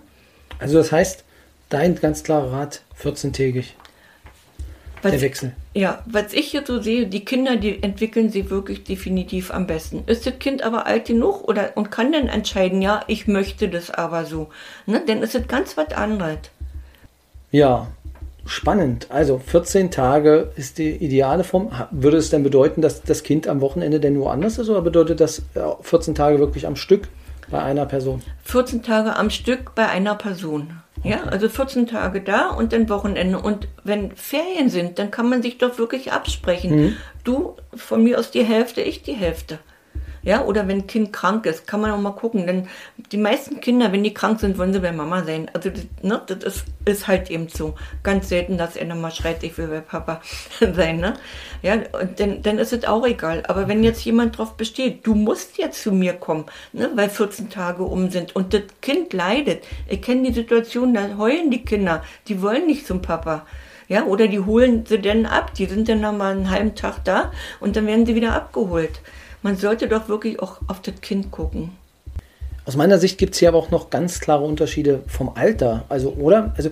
Also 0.60 0.80
das 0.80 0.92
heißt, 0.92 1.24
dein 1.70 1.96
ganz 1.96 2.24
klarer 2.24 2.52
Rat, 2.52 2.82
14-tägig, 3.02 3.68
Was, 5.06 5.12
der 5.12 5.22
Wechsel. 5.22 5.52
Ja, 5.74 6.04
was 6.06 6.34
ich 6.34 6.52
jetzt 6.52 6.68
so 6.68 6.82
sehe, 6.82 7.06
die 7.06 7.24
Kinder, 7.24 7.58
die 7.58 7.84
entwickeln 7.84 8.32
sie 8.32 8.50
wirklich 8.50 8.84
definitiv 8.84 9.52
am 9.52 9.68
besten. 9.68 10.04
Ist 10.08 10.26
das 10.26 10.40
Kind 10.40 10.64
aber 10.64 10.88
alt 10.88 11.06
genug 11.06 11.48
oder 11.48 11.74
und 11.76 11.92
kann 11.92 12.12
dann 12.12 12.28
entscheiden, 12.28 12.82
ja, 12.82 13.02
ich 13.08 13.28
möchte 13.28 13.70
das 13.70 13.92
aber 13.92 14.26
so, 14.26 14.50
ne? 14.88 15.02
Dann 15.06 15.22
ist 15.22 15.36
es 15.36 15.48
ganz 15.48 15.78
was 15.78 15.94
anderes. 15.94 16.40
Ja, 17.52 17.88
spannend. 18.46 19.08
Also 19.10 19.40
14 19.40 19.92
Tage 19.92 20.52
ist 20.56 20.78
die 20.80 20.92
ideale 20.92 21.44
Form. 21.44 21.72
Würde 21.92 22.18
es 22.18 22.32
denn 22.32 22.44
bedeuten, 22.44 22.82
dass 22.82 23.04
das 23.04 23.24
Kind 23.24 23.48
am 23.48 23.62
Wochenende 23.62 24.00
denn 24.00 24.20
woanders 24.20 24.58
ist 24.58 24.70
oder 24.70 24.82
bedeutet 24.82 25.20
das 25.20 25.44
ja, 25.54 25.78
14 25.82 26.16
Tage 26.16 26.40
wirklich 26.40 26.66
am 26.66 26.76
Stück 26.76 27.08
bei 27.52 27.62
einer 27.62 27.86
Person? 27.86 28.24
14 28.46 28.82
Tage 28.82 29.16
am 29.16 29.30
Stück 29.30 29.76
bei 29.76 29.88
einer 29.88 30.16
Person. 30.16 30.82
Ja, 31.06 31.24
also 31.24 31.50
14 31.50 31.88
Tage 31.88 32.22
da 32.22 32.50
und 32.50 32.74
dann 32.74 32.90
Wochenende. 32.90 33.40
Und 33.40 33.68
wenn 33.84 34.16
Ferien 34.16 34.70
sind, 34.70 34.98
dann 35.00 35.12
kann 35.12 35.30
man 35.30 35.42
sich 35.42 35.58
doch 35.58 35.78
wirklich 35.78 36.12
absprechen. 36.12 36.98
Du, 37.24 37.56
von 37.74 38.04
mir 38.04 38.20
aus 38.20 38.32
die 38.32 38.44
Hälfte, 38.44 38.82
ich 38.82 39.04
die 39.04 39.14
Hälfte. 39.14 39.60
Ja, 40.26 40.44
oder 40.44 40.68
wenn 40.68 40.80
ein 40.80 40.88
Kind 40.88 41.14
krank 41.14 41.46
ist, 41.46 41.68
kann 41.68 41.82
man 41.82 41.92
auch 41.92 42.00
mal 42.00 42.12
gucken. 42.12 42.48
Denn 42.48 42.68
die 43.12 43.18
meisten 43.18 43.62
Kinder, 43.62 43.92
wenn 43.92 44.04
die 44.04 44.14
krank 44.14 44.40
sind, 44.40 44.58
wollen 44.58 44.74
sie 44.74 44.80
bei 44.80 44.92
Mama 44.92 45.24
sein. 45.24 45.52
Also 45.54 45.70
das, 45.70 45.86
ne, 46.02 46.20
das 46.26 46.44
ist, 46.44 46.66
ist 46.86 47.08
halt 47.08 47.30
eben 47.30 47.48
so. 47.48 47.76
Ganz 48.02 48.30
selten, 48.30 48.58
dass 48.58 48.76
er 48.76 48.86
nochmal 48.86 49.12
schreit, 49.12 49.44
ich 49.44 49.56
will 49.60 49.68
bei 49.68 49.82
Papa 49.82 50.22
sein. 50.60 50.98
Ne? 50.98 51.14
Ja, 51.62 51.76
und 51.76 52.20
dann, 52.20 52.42
dann 52.42 52.58
ist 52.58 52.74
es 52.74 52.86
auch 52.86 53.06
egal. 53.06 53.44
Aber 53.48 53.68
wenn 53.68 53.84
jetzt 53.84 54.04
jemand 54.04 54.40
drauf 54.40 54.58
besteht, 54.58 55.06
du 55.06 55.14
musst 55.14 55.60
jetzt 55.60 55.84
zu 55.84 55.92
mir 55.92 56.14
kommen, 56.14 56.46
ne, 56.74 56.90
weil 56.96 57.10
14 57.10 57.52
Tage 57.52 57.84
um 57.84 58.10
sind 58.10 58.36
und 58.36 58.56
das 58.56 58.64
Kind 58.82 59.14
leidet. 59.14 59.64
Ich 59.88 60.02
kenne 60.02 60.24
die 60.24 60.34
Situation, 60.34 60.96
da 60.96 61.18
heulen 61.20 61.52
die 61.52 61.64
Kinder, 61.64 62.04
die 62.28 62.42
wollen 62.42 62.66
nicht 62.66 62.88
zum 62.88 63.04
Papa. 63.04 63.46
Ja, 63.88 64.06
oder 64.06 64.28
die 64.28 64.40
holen 64.40 64.88
sie 64.88 65.00
dann 65.00 65.28
ab. 65.28 65.54
Die 65.54 65.68
sind 65.68 65.88
dann 65.88 66.02
nochmal 66.02 66.36
einen 66.36 66.50
halben 66.50 66.74
Tag 66.74 67.04
da 67.04 67.32
und 67.60 67.76
dann 67.76 67.86
werden 67.86 68.08
sie 68.08 68.16
wieder 68.16 68.34
abgeholt 68.34 69.00
man 69.46 69.58
sollte 69.58 69.88
doch 69.88 70.10
wirklich 70.10 70.40
auch 70.40 70.60
auf 70.66 70.82
das 70.82 71.00
Kind 71.02 71.30
gucken. 71.30 71.70
Aus 72.66 72.76
meiner 72.76 72.98
Sicht 72.98 73.20
gibt 73.20 73.36
es 73.36 73.40
hier 73.40 73.50
aber 73.50 73.60
auch 73.60 73.70
noch 73.70 73.92
ganz 73.92 74.20
klare 74.20 74.44
Unterschiede 74.44 75.04
vom 75.06 75.34
Alter. 75.36 75.86
Also, 75.88 76.14
oder? 76.14 76.56
Also, 76.58 76.72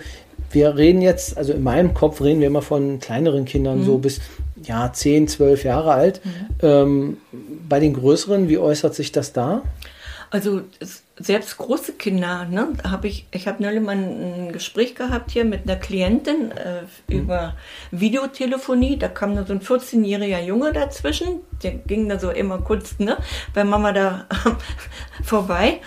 wir 0.50 0.76
reden 0.76 1.04
jetzt, 1.04 1.38
also 1.38 1.54
in 1.54 1.62
meinem 1.62 1.94
Kopf 1.94 2.20
reden 2.20 2.40
wir 2.40 2.48
immer 2.48 2.64
von 2.64 3.00
kleineren 3.00 3.46
Kindern, 3.46 3.82
mhm. 3.82 3.86
so 3.86 4.00
bis 4.00 4.22
ja, 4.64 4.92
10, 4.92 5.28
12 5.28 5.66
Jahre 5.66 5.92
alt. 5.92 6.22
Mhm. 6.26 6.32
Ähm, 6.64 7.18
bei 7.70 7.80
den 7.80 7.94
größeren, 7.94 8.50
wie 8.50 8.58
äußert 8.58 8.96
sich 8.96 9.12
das 9.12 9.34
da? 9.34 9.62
Also 10.32 10.62
selbst 11.18 11.58
große 11.58 11.94
Kinder, 11.94 12.46
ne, 12.46 12.74
habe 12.90 13.08
ich, 13.08 13.28
ich 13.32 13.48
habe 13.48 13.62
neulich 13.62 13.82
mal 13.82 13.96
ein, 13.96 14.52
Gespräch 14.52 14.96
gehabt 14.96 15.32
hier 15.32 15.46
mit 15.46 15.64
einer 15.64 15.76
Klientin 15.76 16.52
äh, 16.52 16.82
mhm. 16.82 17.20
über 17.20 17.56
Videotelefonie. 17.92 18.98
Da 18.98 19.08
kam 19.10 19.36
da 19.36 19.46
so 19.46 19.54
ein 19.54 19.62
14-jähriger 19.62 20.42
Junge 20.42 20.74
dazwischen, 20.74 21.42
der 21.62 21.72
ging 21.72 22.10
da 22.10 22.20
so 22.20 22.32
immer 22.32 22.60
kurz 22.60 23.00
ne, 23.00 23.18
bei 23.54 23.64
Mama 23.64 23.92
da 23.92 24.26
vorbei. 25.24 25.82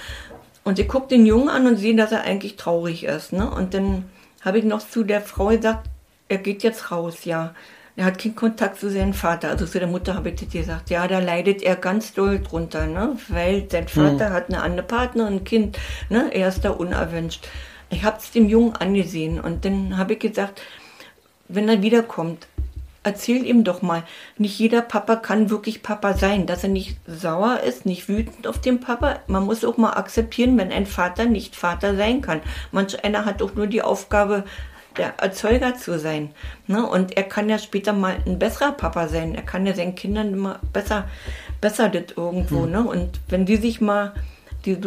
Und 0.65 0.79
ich 0.79 0.89
gucke 0.89 1.09
den 1.09 1.27
Jungen 1.27 1.49
an 1.49 1.67
und 1.67 1.77
sehe, 1.77 1.95
dass 1.95 2.13
er 2.13 2.23
eigentlich 2.23 2.57
traurig 2.57 3.05
ist. 3.05 3.33
Ne? 3.33 3.49
Und 3.49 3.75
dann 3.75 4.05
habe 4.43 4.59
ich 4.59 4.65
noch 4.65 4.87
zu 4.87 5.05
der 5.05 5.21
Frau 5.21 5.49
gesagt, 5.49 5.89
er 6.29 6.39
geht 6.39 6.63
jetzt 6.63 6.91
raus, 6.91 7.25
ja 7.25 7.55
er 7.97 8.05
hat 8.05 8.19
keinen 8.19 8.37
Kontakt 8.37 8.79
zu 8.79 8.91
seinem 8.91 9.15
Vater. 9.15 9.49
Also 9.49 9.67
zu 9.67 9.79
der 9.79 9.89
Mutter 9.89 10.15
habe 10.15 10.29
ich 10.29 10.37
das 10.41 10.51
gesagt. 10.51 10.91
Ja, 10.91 11.09
da 11.09 11.19
leidet 11.19 11.63
er 11.63 11.77
ganz 11.77 12.13
doll 12.13 12.41
drunter, 12.41 12.87
ne? 12.87 13.17
weil 13.29 13.67
sein 13.71 13.89
Vater 13.89 14.31
mhm. 14.31 14.33
hat 14.35 14.49
eine 14.49 14.63
andere 14.63 14.87
Partnerin, 14.87 15.35
ein 15.35 15.45
Kind, 15.45 15.79
ne? 16.11 16.31
er 16.33 16.49
ist 16.49 16.65
da 16.65 16.71
unerwünscht. 16.71 17.49
Ich 17.89 18.05
habe 18.05 18.19
es 18.19 18.31
dem 18.31 18.49
Jungen 18.49 18.77
angesehen 18.77 19.41
und 19.41 19.65
dann 19.65 19.97
habe 19.97 20.15
ich 20.15 20.19
gesagt, 20.19 20.61
wenn 21.49 21.69
er 21.69 21.83
wiederkommt, 21.83 22.49
erzähl 23.03 23.47
ihm 23.47 23.63
doch 23.63 23.83
mal, 23.83 24.03
nicht 24.37 24.59
jeder 24.59 24.83
Papa 24.83 25.17
kann 25.17 25.49
wirklich 25.49 25.83
Papa 25.83 26.15
sein, 26.15 26.47
dass 26.47 26.65
er 26.65 26.69
nicht 26.69 26.99
sauer 27.07 27.61
ist, 27.61 27.87
nicht 27.87 28.09
wütend 28.09 28.49
auf 28.49 28.61
den 28.61 28.81
Papa. 28.81 29.21
Man 29.29 29.45
muss 29.45 29.65
auch 29.65 29.77
mal 29.77 29.93
akzeptieren, 29.93 30.59
wenn 30.59 30.73
ein 30.73 30.87
Vater 30.87 31.25
nicht 31.25 31.55
Vater 31.55 31.97
sein 31.97 32.21
kann. 32.21 32.41
Manch 32.73 33.05
einer 33.05 33.25
hat 33.25 33.43
auch 33.43 33.55
nur 33.55 33.69
die 33.69 33.83
Aufgabe, 33.83 34.43
der 34.99 35.19
Erzeuger 35.19 35.77
zu 35.77 35.99
sein. 35.99 36.31
Ne? 36.67 36.87
Und 36.87 37.17
er 37.17 37.25
kann 37.25 37.49
ja 37.49 37.59
später 37.59 37.93
mal 37.93 38.17
ein 38.27 38.39
besserer 38.39 38.73
Papa 38.73 39.09
sein. 39.09 39.35
Er 39.35 39.43
kann 39.43 39.67
ja 39.67 39.75
seinen 39.75 39.95
Kindern 39.95 40.33
immer 40.33 40.61
besser, 40.73 41.09
besser 41.61 41.89
das 41.89 42.17
irgendwo. 42.17 42.61
Mhm. 42.61 42.71
Ne? 42.71 42.85
Und 42.87 43.21
wenn 43.29 43.47
die 43.47 43.57
sich 43.57 43.81
mal, 43.81 44.15
die, 44.65 44.79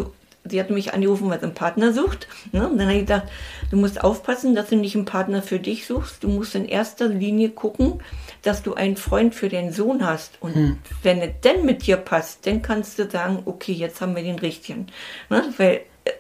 sie 0.46 0.60
hat 0.60 0.70
mich 0.70 0.94
angerufen, 0.94 1.30
weil 1.30 1.40
sie 1.40 1.46
einen 1.46 1.54
Partner 1.54 1.94
sucht. 1.94 2.28
Ne? 2.52 2.68
Und 2.68 2.78
dann 2.78 2.88
habe 2.88 2.98
ich 2.98 3.06
gesagt, 3.06 3.30
du 3.72 3.78
musst 3.78 4.04
aufpassen, 4.04 4.56
dass 4.56 4.70
du 4.70 4.76
nicht 4.76 4.96
einen 4.96 5.06
Partner 5.06 5.42
für 5.42 5.60
dich 5.60 5.86
suchst. 5.86 6.24
Du 6.24 6.30
musst 6.30 6.56
in 6.56 6.66
erster 6.66 7.08
Linie 7.08 7.50
gucken, 7.50 8.02
dass 8.42 8.64
du 8.64 8.74
einen 8.74 8.98
Freund 8.98 9.36
für 9.36 9.50
deinen 9.50 9.72
Sohn 9.72 10.06
hast. 10.06 10.38
Und 10.42 10.56
hm. 10.56 10.78
wenn 11.04 11.22
es 11.22 11.32
denn 11.44 11.66
mit 11.66 11.86
dir 11.86 11.98
passt, 11.98 12.46
dann 12.48 12.62
kannst 12.62 13.00
du 13.00 13.10
sagen, 13.10 13.44
okay, 13.46 13.74
jetzt 13.74 14.02
haben 14.02 14.16
wir 14.16 14.24
den 14.24 14.40
richtigen. 14.40 14.88
Ne? 15.30 15.44
Weil 15.58 15.82
äh, 16.06 16.12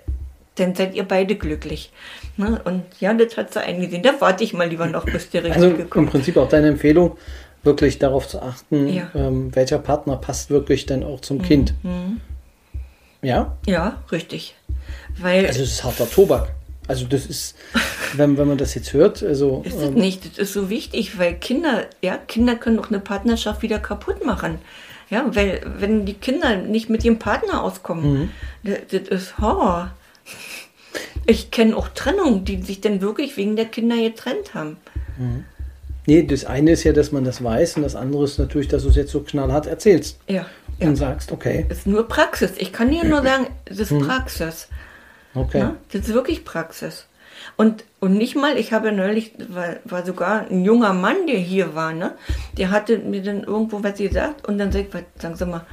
dann 0.60 0.76
seid 0.76 0.96
ihr 0.96 1.04
beide 1.04 1.36
glücklich. 1.36 1.92
Ne? 2.38 2.62
Und 2.64 2.84
ja, 3.00 3.14
das 3.14 3.38
hat 3.38 3.54
sie 3.54 3.62
eingesehen. 3.62 4.04
Da 4.04 4.14
warte 4.20 4.44
ich 4.44 4.54
mal 4.54 4.68
lieber 4.68 4.88
noch, 4.88 5.06
bis 5.06 5.30
der 5.30 5.44
Richtige 5.44 5.66
also 5.66 5.86
kommt. 5.86 6.08
Im 6.08 6.12
Prinzip 6.12 6.38
auch 6.38 6.50
deine 6.50 6.68
Empfehlung, 6.70 7.18
wirklich 7.64 8.00
darauf 8.00 8.28
zu 8.28 8.42
achten, 8.42 8.88
ja. 8.88 9.10
ähm, 9.16 9.56
welcher 9.56 9.80
Partner 9.80 10.16
passt 10.18 10.50
wirklich 10.50 10.86
dann 10.86 11.04
auch 11.04 11.22
zum 11.22 11.38
mhm. 11.40 11.44
Kind. 11.44 11.74
Ja? 13.22 13.58
Ja, 13.66 14.02
richtig. 14.12 14.56
Weil, 15.18 15.46
also 15.46 15.62
es 15.62 15.72
ist 15.72 15.84
harter 15.84 16.10
Tobak. 16.10 16.50
Also 16.88 17.06
das 17.06 17.26
ist, 17.26 17.56
wenn, 18.16 18.38
wenn 18.38 18.48
man 18.48 18.58
das 18.58 18.74
jetzt 18.76 18.94
hört, 18.94 19.22
also. 19.22 19.62
Ist 19.66 19.78
es 19.78 19.84
ähm, 19.84 19.94
nicht, 19.94 20.26
das 20.26 20.38
ist 20.38 20.54
so 20.54 20.70
wichtig, 20.70 21.20
weil 21.20 21.36
Kinder, 21.36 21.86
ja, 22.02 22.18
Kinder 22.18 22.56
können 22.56 22.80
auch 22.80 22.90
eine 22.90 23.00
Partnerschaft 23.00 23.62
wieder 23.62 23.80
kaputt 23.80 24.26
machen. 24.26 24.60
Ja, 25.10 25.26
weil 25.36 25.62
wenn 25.78 26.06
die 26.06 26.14
Kinder 26.14 26.56
nicht 26.56 26.90
mit 26.90 27.04
ihrem 27.04 27.20
Partner 27.20 27.64
auskommen, 27.64 28.14
mhm. 28.14 28.30
das, 28.64 28.80
das 28.92 29.08
ist 29.10 29.38
Horror. 29.40 29.92
Ich 31.26 31.52
kenne 31.52 31.76
auch 31.78 31.90
Trennungen, 31.90 32.46
die 32.46 32.62
sich 32.62 32.82
dann 32.82 33.02
wirklich 33.02 33.38
wegen 33.38 33.56
der 33.56 33.66
Kinder 33.66 33.96
getrennt 33.98 34.54
haben. 34.54 34.78
Mhm. 35.18 35.46
Nee, 36.08 36.24
das 36.24 36.46
eine 36.46 36.72
ist 36.72 36.84
ja, 36.84 36.92
dass 36.92 37.12
man 37.12 37.24
das 37.24 37.44
weiß 37.44 37.78
und 37.78 37.84
das 37.84 37.96
andere 37.96 38.24
ist 38.24 38.40
natürlich, 38.40 38.68
dass 38.68 38.82
du 38.84 38.90
es 38.90 38.96
jetzt 38.96 39.12
so 39.12 39.20
knallhart 39.20 39.68
erzählst. 39.68 40.20
Ja. 40.28 40.48
Und 40.80 40.88
ja. 40.88 40.96
sagst, 40.96 41.32
okay. 41.32 41.66
Das 41.70 41.80
ist 41.80 41.88
nur 41.88 42.08
Praxis. 42.08 42.54
Ich 42.58 42.74
kann 42.74 42.90
dir 42.90 43.04
nur 43.04 43.22
sagen, 43.22 43.48
es 43.66 43.80
ist 43.80 43.92
mhm. 43.92 44.08
Praxis. 44.08 44.70
Okay. 45.36 45.60
Ja, 45.60 45.76
das 45.92 46.08
ist 46.08 46.14
wirklich 46.14 46.46
Praxis. 46.46 47.06
Und, 47.58 47.84
und 48.00 48.18
nicht 48.18 48.36
mal, 48.36 48.58
ich 48.58 48.74
habe 48.74 48.92
neulich, 48.92 49.34
war, 49.50 49.76
war 49.86 50.06
sogar 50.06 50.48
ein 50.50 50.64
junger 50.64 50.94
Mann, 50.94 51.28
der 51.28 51.38
hier 51.38 51.76
war, 51.76 51.94
ne? 51.94 52.16
Der 52.58 52.72
hatte 52.72 52.98
mir 52.98 53.22
dann 53.22 53.44
irgendwo 53.44 53.84
was 53.84 53.98
gesagt 53.98 54.48
und 54.48 54.58
dann 54.58 54.72
sagt, 54.72 54.96
sagen 55.22 55.36
Sie 55.36 55.46
mal, 55.46 55.66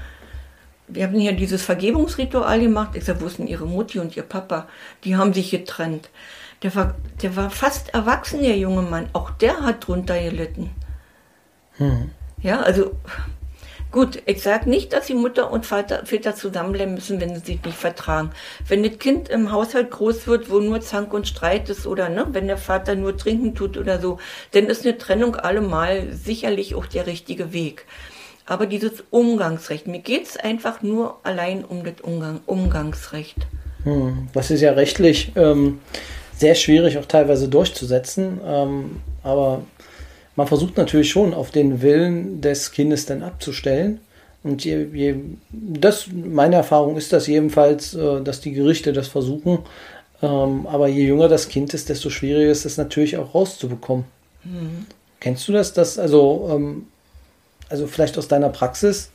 wir 0.88 1.04
haben 1.04 1.18
hier 1.18 1.32
dieses 1.32 1.62
Vergebungsritual 1.62 2.60
gemacht. 2.60 2.90
Ich 2.94 3.04
sage, 3.04 3.20
wo 3.20 3.26
ist 3.26 3.38
denn 3.38 3.46
ihre 3.46 3.66
Mutti 3.66 3.98
und 3.98 4.16
ihr 4.16 4.22
Papa? 4.22 4.68
Die 5.04 5.16
haben 5.16 5.32
sich 5.32 5.50
getrennt. 5.50 6.10
Der 6.62 6.74
war, 6.74 6.94
der 7.22 7.36
war 7.36 7.50
fast 7.50 7.92
erwachsen, 7.92 8.42
der 8.42 8.56
junge 8.56 8.82
Mann. 8.82 9.08
Auch 9.12 9.30
der 9.30 9.60
hat 9.60 9.86
drunter 9.86 10.20
gelitten. 10.20 10.70
Hm. 11.76 12.10
Ja, 12.40 12.60
also 12.60 12.92
gut, 13.90 14.22
ich 14.26 14.42
sage 14.42 14.70
nicht, 14.70 14.92
dass 14.92 15.06
die 15.06 15.14
Mutter 15.14 15.50
und 15.50 15.66
Vater, 15.66 16.06
Väter 16.06 16.34
zusammenbleiben 16.34 16.94
müssen, 16.94 17.20
wenn 17.20 17.34
sie 17.34 17.44
sich 17.44 17.64
nicht 17.64 17.76
vertragen. 17.76 18.30
Wenn 18.66 18.82
das 18.82 18.98
Kind 18.98 19.28
im 19.28 19.52
Haushalt 19.52 19.90
groß 19.90 20.26
wird, 20.26 20.50
wo 20.50 20.60
nur 20.60 20.80
Zank 20.80 21.12
und 21.12 21.28
Streit 21.28 21.68
ist 21.68 21.86
oder 21.86 22.08
ne, 22.08 22.26
wenn 22.30 22.46
der 22.46 22.58
Vater 22.58 22.94
nur 22.94 23.16
trinken 23.16 23.54
tut 23.54 23.76
oder 23.76 24.00
so, 24.00 24.18
dann 24.52 24.66
ist 24.66 24.86
eine 24.86 24.96
Trennung 24.96 25.36
allemal 25.36 26.12
sicherlich 26.12 26.74
auch 26.74 26.86
der 26.86 27.06
richtige 27.06 27.52
Weg. 27.52 27.86
Aber 28.46 28.66
dieses 28.66 29.04
Umgangsrecht, 29.10 29.88
mir 29.88 29.98
geht 29.98 30.26
es 30.26 30.36
einfach 30.36 30.82
nur 30.82 31.18
allein 31.24 31.64
um 31.64 31.82
das 31.84 32.00
Umgang, 32.02 32.40
Umgangsrecht. 32.46 33.36
Hm, 33.82 34.28
das 34.32 34.50
ist 34.50 34.60
ja 34.60 34.72
rechtlich 34.72 35.32
ähm, 35.34 35.80
sehr 36.36 36.54
schwierig 36.54 36.96
auch 36.98 37.06
teilweise 37.06 37.48
durchzusetzen. 37.48 38.40
Ähm, 38.44 39.00
aber 39.24 39.62
man 40.36 40.46
versucht 40.46 40.76
natürlich 40.76 41.10
schon 41.10 41.34
auf 41.34 41.50
den 41.50 41.82
Willen 41.82 42.40
des 42.40 42.70
Kindes 42.70 43.06
dann 43.06 43.22
abzustellen. 43.22 44.00
Und 44.44 44.64
je, 44.64 44.86
je, 44.92 45.16
das, 45.50 46.06
meine 46.12 46.54
Erfahrung 46.54 46.96
ist 46.96 47.12
das 47.12 47.26
jedenfalls, 47.26 47.94
äh, 47.94 48.22
dass 48.22 48.40
die 48.40 48.52
Gerichte 48.52 48.92
das 48.92 49.08
versuchen. 49.08 49.58
Ähm, 50.22 50.68
aber 50.68 50.86
je 50.86 51.04
jünger 51.04 51.28
das 51.28 51.48
Kind 51.48 51.74
ist, 51.74 51.88
desto 51.88 52.10
schwieriger 52.10 52.50
ist 52.52 52.64
es 52.64 52.76
natürlich 52.76 53.16
auch 53.16 53.34
rauszubekommen. 53.34 54.04
Mhm. 54.44 54.86
Kennst 55.18 55.48
du 55.48 55.52
das? 55.52 55.72
Dass, 55.72 55.98
also 55.98 56.48
ähm, 56.52 56.86
also 57.68 57.86
vielleicht 57.86 58.16
aus 58.18 58.28
deiner 58.28 58.48
Praxis, 58.48 59.10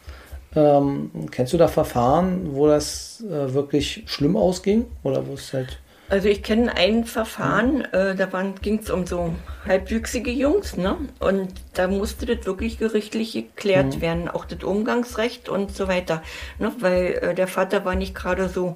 ähm, 0.56 1.12
kennst 1.32 1.54
du 1.54 1.58
da 1.58 1.68
Verfahren, 1.68 2.54
wo 2.54 2.68
das 2.68 3.24
äh, 3.28 3.54
wirklich 3.54 4.04
schlimm 4.08 4.36
ausging 4.36 4.86
oder 5.04 5.26
wo 5.28 5.34
es 5.34 5.54
halt 5.54 5.80
also 6.12 6.28
ich 6.28 6.44
kenne 6.44 6.76
ein 6.76 7.06
Verfahren, 7.06 7.86
äh, 7.94 8.16
da 8.16 8.28
ging 8.62 8.80
es 8.80 8.90
um 8.90 9.08
so 9.08 9.34
halbwüchsige 9.66 10.30
Jungs, 10.30 10.76
ne? 10.76 10.98
Und 11.20 11.54
da 11.74 11.88
musste 11.88 12.26
das 12.26 12.46
wirklich 12.46 12.78
gerichtlich 12.78 13.32
geklärt 13.32 13.96
mhm. 13.96 14.02
werden, 14.02 14.28
auch 14.28 14.44
das 14.44 14.62
Umgangsrecht 14.62 15.48
und 15.48 15.74
so 15.74 15.88
weiter. 15.88 16.22
Ne? 16.60 16.74
Weil 16.80 17.14
äh, 17.22 17.34
der 17.34 17.48
Vater 17.48 17.86
war 17.86 17.96
nicht 17.96 18.14
gerade 18.14 18.50
so 18.50 18.76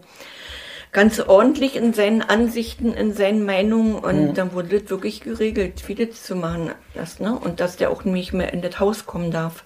ganz 0.96 1.20
ordentlich 1.20 1.76
in 1.76 1.94
seinen 1.94 2.22
Ansichten, 2.22 2.94
in 2.94 3.14
seinen 3.14 3.44
Meinungen 3.44 3.96
und 3.96 4.30
mhm. 4.30 4.34
dann 4.34 4.54
wurde 4.54 4.80
das 4.80 4.90
wirklich 4.90 5.20
geregelt, 5.20 5.84
wie 5.88 5.96
das 5.96 6.24
zu 6.24 6.38
machen 6.38 6.72
ist, 6.94 7.20
ne? 7.20 7.38
Und 7.38 7.60
dass 7.60 7.76
der 7.76 7.92
auch 7.92 8.06
nicht 8.06 8.32
mehr 8.32 8.54
in 8.54 8.62
das 8.62 8.80
Haus 8.80 9.06
kommen 9.06 9.30
darf. 9.30 9.66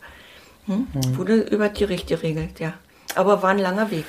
Hm? 0.65 0.87
Mhm. 0.91 1.17
Wurde 1.17 1.35
über 1.35 1.69
die 1.69 1.81
Gericht 1.81 2.07
geregelt, 2.07 2.59
ja. 2.59 2.73
Aber 3.13 3.43
war 3.43 3.51
ein 3.51 3.59
langer 3.59 3.91
Weg. 3.91 4.05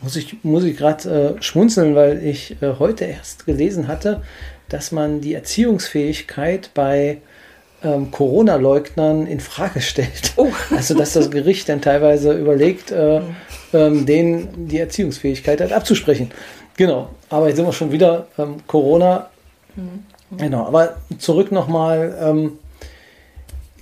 Muss 0.00 0.14
ich, 0.14 0.44
muss 0.44 0.62
ich 0.62 0.76
gerade 0.76 1.36
äh, 1.40 1.42
schmunzeln, 1.42 1.96
weil 1.96 2.24
ich 2.24 2.62
äh, 2.62 2.74
heute 2.78 3.04
erst 3.04 3.46
gelesen 3.46 3.88
hatte, 3.88 4.22
dass 4.68 4.92
man 4.92 5.20
die 5.20 5.34
Erziehungsfähigkeit 5.34 6.70
bei 6.72 7.18
ähm, 7.82 8.12
Corona-Leugnern 8.12 9.26
in 9.26 9.40
Frage 9.40 9.80
stellt. 9.80 10.34
Oh. 10.36 10.52
Also 10.70 10.94
dass 10.94 11.14
das 11.14 11.32
Gericht 11.32 11.68
dann 11.68 11.80
teilweise 11.80 12.32
überlegt, 12.32 12.92
äh, 12.92 13.20
mhm. 13.20 13.34
ähm, 13.72 14.06
denen 14.06 14.68
die 14.68 14.78
Erziehungsfähigkeit 14.78 15.60
halt 15.60 15.72
abzusprechen. 15.72 16.30
Genau, 16.76 17.10
aber 17.28 17.48
jetzt 17.48 17.56
sind 17.56 17.66
wir 17.66 17.72
schon 17.72 17.92
wieder 17.92 18.26
ähm, 18.38 18.56
Corona. 18.66 19.28
Mhm. 19.76 20.04
Genau, 20.36 20.66
aber 20.66 20.96
zurück 21.18 21.52
nochmal. 21.52 22.16
Ähm, 22.20 22.58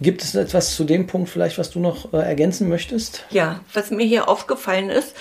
Gibt 0.01 0.23
es 0.23 0.37
etwas 0.37 0.77
zu 0.77 0.85
dem 0.85 1.09
Punkt 1.09 1.29
vielleicht, 1.29 1.59
was 1.59 1.71
du 1.71 1.81
noch 1.81 2.13
äh, 2.13 2.19
ergänzen 2.19 2.69
möchtest? 2.69 3.25
Ja, 3.31 3.61
was 3.75 3.91
mir 3.91 4.07
hier 4.07 4.29
aufgefallen 4.29 4.91
ist, 4.91 5.15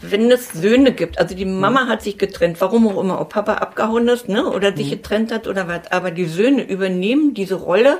wenn 0.00 0.30
es 0.30 0.52
Söhne 0.52 0.92
gibt, 0.92 1.18
also 1.18 1.34
die 1.34 1.44
Mama 1.44 1.84
mhm. 1.84 1.88
hat 1.88 2.02
sich 2.02 2.16
getrennt, 2.16 2.60
warum 2.60 2.86
auch 2.86 3.00
immer, 3.00 3.20
ob 3.20 3.30
Papa 3.30 3.54
abgehauen 3.54 4.06
ist, 4.06 4.28
ne, 4.28 4.46
oder 4.46 4.76
sich 4.76 4.86
mhm. 4.86 4.90
getrennt 4.90 5.32
hat 5.32 5.48
oder 5.48 5.66
was, 5.66 5.90
aber 5.90 6.12
die 6.12 6.26
Söhne 6.26 6.62
übernehmen 6.62 7.34
diese 7.34 7.56
Rolle, 7.56 7.98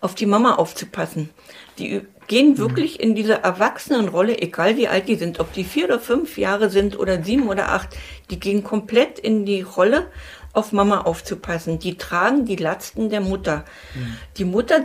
auf 0.00 0.14
die 0.14 0.26
Mama 0.26 0.56
aufzupassen. 0.56 1.30
Die 1.78 2.02
gehen 2.26 2.52
mhm. 2.52 2.58
wirklich 2.58 3.00
in 3.00 3.14
diese 3.14 3.42
Erwachsenenrolle, 3.42 4.40
egal 4.40 4.76
wie 4.76 4.88
alt 4.88 5.08
die 5.08 5.16
sind, 5.16 5.40
ob 5.40 5.52
die 5.52 5.64
vier 5.64 5.84
oder 5.86 6.00
fünf 6.00 6.38
Jahre 6.38 6.70
sind 6.70 6.98
oder 6.98 7.22
sieben 7.22 7.48
oder 7.48 7.70
acht, 7.70 7.96
die 8.30 8.40
gehen 8.40 8.64
komplett 8.64 9.18
in 9.18 9.44
die 9.44 9.62
Rolle, 9.62 10.06
auf 10.54 10.72
Mama 10.72 11.02
aufzupassen. 11.02 11.78
Die 11.78 11.98
tragen 11.98 12.46
die 12.46 12.56
Lasten 12.56 13.10
der 13.10 13.20
Mutter. 13.20 13.64
Mhm. 13.94 14.16
Die 14.38 14.44
Mutter 14.44 14.84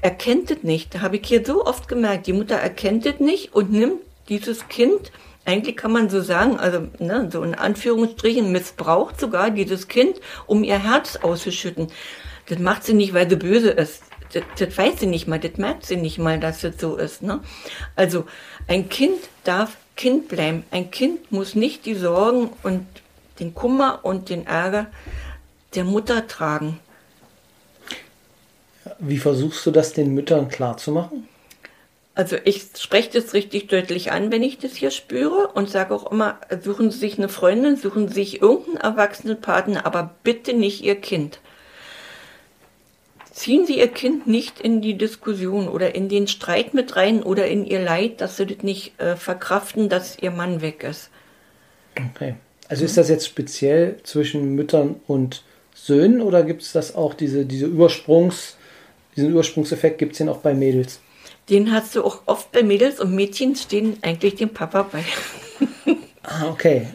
erkennt 0.00 0.50
es 0.50 0.62
nicht. 0.62 0.94
Da 0.94 1.00
habe 1.02 1.16
ich 1.16 1.26
hier 1.26 1.44
so 1.44 1.64
oft 1.64 1.86
gemerkt, 1.86 2.26
die 2.26 2.32
Mutter 2.32 2.56
erkennt 2.56 3.06
es 3.06 3.20
nicht 3.20 3.54
und 3.54 3.70
nimmt 3.70 4.00
dieses 4.28 4.68
Kind, 4.68 5.12
eigentlich 5.44 5.76
kann 5.76 5.92
man 5.92 6.08
so 6.08 6.20
sagen, 6.20 6.58
also 6.58 6.86
ne, 6.98 7.28
so 7.30 7.42
in 7.42 7.54
Anführungsstrichen 7.54 8.52
missbraucht 8.52 9.20
sogar 9.20 9.50
dieses 9.50 9.88
Kind, 9.88 10.20
um 10.46 10.64
ihr 10.64 10.82
Herz 10.82 11.16
auszuschütten. 11.16 11.88
Das 12.46 12.58
macht 12.58 12.84
sie 12.84 12.94
nicht, 12.94 13.12
weil 13.12 13.28
sie 13.28 13.36
böse 13.36 13.70
ist. 13.70 14.04
Das, 14.32 14.42
das 14.58 14.76
weiß 14.76 15.00
sie 15.00 15.06
nicht 15.06 15.28
mal, 15.28 15.38
das 15.38 15.56
merkt 15.56 15.86
sie 15.86 15.96
nicht 15.96 16.18
mal, 16.18 16.40
dass 16.40 16.60
das 16.60 16.78
so 16.78 16.96
ist. 16.96 17.22
Ne? 17.22 17.40
Also 17.96 18.26
ein 18.66 18.88
Kind 18.88 19.18
darf 19.44 19.76
Kind 19.96 20.28
bleiben. 20.28 20.64
Ein 20.70 20.90
Kind 20.90 21.30
muss 21.30 21.54
nicht 21.54 21.84
die 21.86 21.94
Sorgen 21.94 22.50
und 22.62 22.86
den 23.40 23.54
Kummer 23.54 24.00
und 24.02 24.30
den 24.30 24.46
Ärger 24.46 24.86
der 25.74 25.84
Mutter 25.84 26.26
tragen. 26.26 26.80
Wie 28.98 29.18
versuchst 29.18 29.64
du 29.66 29.70
das 29.70 29.92
den 29.92 30.14
Müttern 30.14 30.48
klarzumachen? 30.48 31.28
Also 32.14 32.36
ich 32.44 32.66
spreche 32.78 33.10
das 33.10 33.32
richtig 33.32 33.68
deutlich 33.68 34.12
an, 34.12 34.30
wenn 34.30 34.42
ich 34.42 34.58
das 34.58 34.74
hier 34.74 34.90
spüre 34.90 35.48
und 35.48 35.70
sage 35.70 35.94
auch 35.94 36.10
immer, 36.12 36.38
suchen 36.62 36.90
Sie 36.90 36.98
sich 36.98 37.16
eine 37.16 37.30
Freundin, 37.30 37.76
suchen 37.76 38.08
Sie 38.08 38.14
sich 38.14 38.42
irgendeinen 38.42 38.76
erwachsenen 38.76 39.40
Partner, 39.40 39.86
aber 39.86 40.14
bitte 40.22 40.52
nicht 40.52 40.82
Ihr 40.82 40.96
Kind. 40.96 41.40
Ziehen 43.32 43.66
Sie 43.66 43.78
Ihr 43.78 43.88
Kind 43.88 44.26
nicht 44.26 44.60
in 44.60 44.82
die 44.82 44.98
Diskussion 44.98 45.68
oder 45.68 45.94
in 45.94 46.08
den 46.08 46.28
Streit 46.28 46.74
mit 46.74 46.96
rein 46.96 47.22
oder 47.22 47.46
in 47.48 47.64
ihr 47.64 47.80
Leid, 47.80 48.20
dass 48.20 48.36
Sie 48.36 48.46
das 48.46 48.62
nicht 48.62 49.00
äh, 49.00 49.16
verkraften, 49.16 49.88
dass 49.88 50.18
Ihr 50.18 50.30
Mann 50.30 50.60
weg 50.60 50.84
ist. 50.84 51.10
Okay. 52.14 52.34
Also 52.68 52.84
ist 52.84 52.96
das 52.96 53.08
jetzt 53.08 53.26
speziell 53.26 53.96
zwischen 54.02 54.54
Müttern 54.54 54.96
und 55.06 55.42
Söhnen 55.74 56.20
oder 56.20 56.42
gibt 56.42 56.62
es 56.62 56.72
das 56.72 56.94
auch, 56.94 57.14
diese, 57.14 57.44
diese 57.46 57.66
Übersprungs- 57.66 58.54
diesen 59.16 59.34
Ursprungseffekt 59.34 59.98
gibt 59.98 60.12
es 60.12 60.18
den 60.18 60.28
auch 60.28 60.38
bei 60.38 60.54
Mädels. 60.54 61.00
Den 61.50 61.72
hast 61.72 61.94
du 61.94 62.04
auch 62.04 62.22
oft 62.26 62.52
bei 62.52 62.62
Mädels 62.62 63.00
und 63.00 63.14
Mädchen 63.14 63.56
stehen 63.56 63.98
eigentlich 64.02 64.36
dem 64.36 64.50
Papa 64.50 64.82
bei. 64.90 65.04
Ah, 66.24 66.48
okay. 66.48 66.86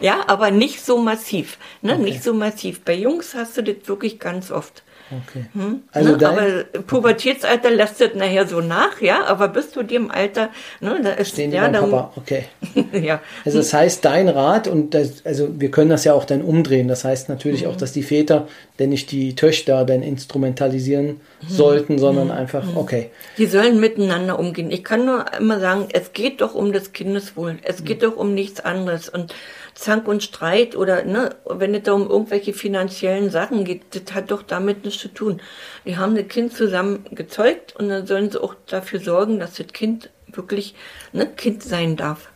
ja, 0.00 0.24
aber 0.26 0.50
nicht 0.50 0.84
so 0.84 0.98
massiv. 0.98 1.56
Ne? 1.82 1.94
Okay. 1.94 2.02
Nicht 2.02 2.24
so 2.24 2.34
massiv. 2.34 2.80
Bei 2.80 2.94
Jungs 2.94 3.32
hast 3.34 3.56
du 3.56 3.62
das 3.62 3.76
wirklich 3.86 4.18
ganz 4.18 4.50
oft. 4.50 4.82
Okay. 5.10 5.44
Hm? 5.52 5.82
Also 5.92 6.16
ne? 6.16 6.28
Aber 6.28 6.82
Pubertätsalter 6.82 7.70
lässt 7.70 8.00
das 8.00 8.14
nachher 8.14 8.46
so 8.48 8.60
nach, 8.60 9.00
ja, 9.00 9.24
aber 9.24 9.46
bis 9.48 9.70
zu 9.70 9.84
dem 9.84 10.10
Alter, 10.10 10.50
ne, 10.80 10.98
da 11.00 11.12
ist 11.12 11.30
Stehen 11.30 11.52
ja 11.52 11.68
dann, 11.68 11.90
Papa, 11.90 12.12
okay. 12.16 12.46
ja. 12.92 13.20
Also 13.44 13.58
das 13.58 13.72
heißt, 13.72 14.04
dein 14.04 14.28
Rat 14.28 14.66
und 14.66 14.94
das, 14.94 15.24
also 15.24 15.60
wir 15.60 15.70
können 15.70 15.90
das 15.90 16.04
ja 16.04 16.12
auch 16.12 16.24
dann 16.24 16.42
umdrehen. 16.42 16.88
Das 16.88 17.04
heißt 17.04 17.28
natürlich 17.28 17.62
mhm. 17.62 17.70
auch, 17.70 17.76
dass 17.76 17.92
die 17.92 18.02
Väter 18.02 18.48
denn 18.80 18.90
nicht 18.90 19.12
die 19.12 19.36
Töchter 19.36 19.84
dann 19.84 20.02
instrumentalisieren 20.02 21.06
mhm. 21.06 21.18
sollten, 21.48 21.98
sondern 21.98 22.26
mhm. 22.26 22.32
einfach, 22.32 22.64
mhm. 22.64 22.76
okay. 22.76 23.10
Die 23.38 23.46
sollen 23.46 23.78
miteinander 23.78 24.38
umgehen. 24.38 24.72
Ich 24.72 24.82
kann 24.82 25.04
nur 25.04 25.24
immer 25.38 25.60
sagen, 25.60 25.86
es 25.92 26.12
geht 26.14 26.40
doch 26.40 26.54
um 26.54 26.72
das 26.72 26.92
Kindeswohl. 26.92 27.58
Es 27.62 27.84
geht 27.84 27.98
mhm. 27.98 28.06
doch 28.06 28.16
um 28.16 28.34
nichts 28.34 28.58
anderes. 28.58 29.08
Und 29.08 29.32
Zank 29.76 30.08
und 30.08 30.22
Streit 30.22 30.74
oder 30.74 31.04
ne, 31.04 31.36
wenn 31.44 31.74
es 31.74 31.82
da 31.82 31.92
um 31.92 32.08
irgendwelche 32.08 32.54
finanziellen 32.54 33.30
Sachen 33.30 33.64
geht, 33.64 33.82
das 33.90 34.14
hat 34.14 34.30
doch 34.30 34.42
damit 34.42 34.84
nichts 34.84 35.02
zu 35.02 35.08
tun. 35.08 35.40
Wir 35.84 35.98
haben 35.98 36.16
das 36.16 36.28
Kind 36.28 36.54
zusammen 36.54 37.04
gezeugt 37.12 37.76
und 37.76 37.90
dann 37.90 38.06
sollen 38.06 38.30
sie 38.30 38.42
auch 38.42 38.54
dafür 38.66 39.00
sorgen, 39.00 39.38
dass 39.38 39.54
das 39.54 39.68
Kind 39.68 40.10
wirklich 40.32 40.74
ne, 41.12 41.26
Kind 41.26 41.62
sein 41.62 41.96
darf. 41.96 42.30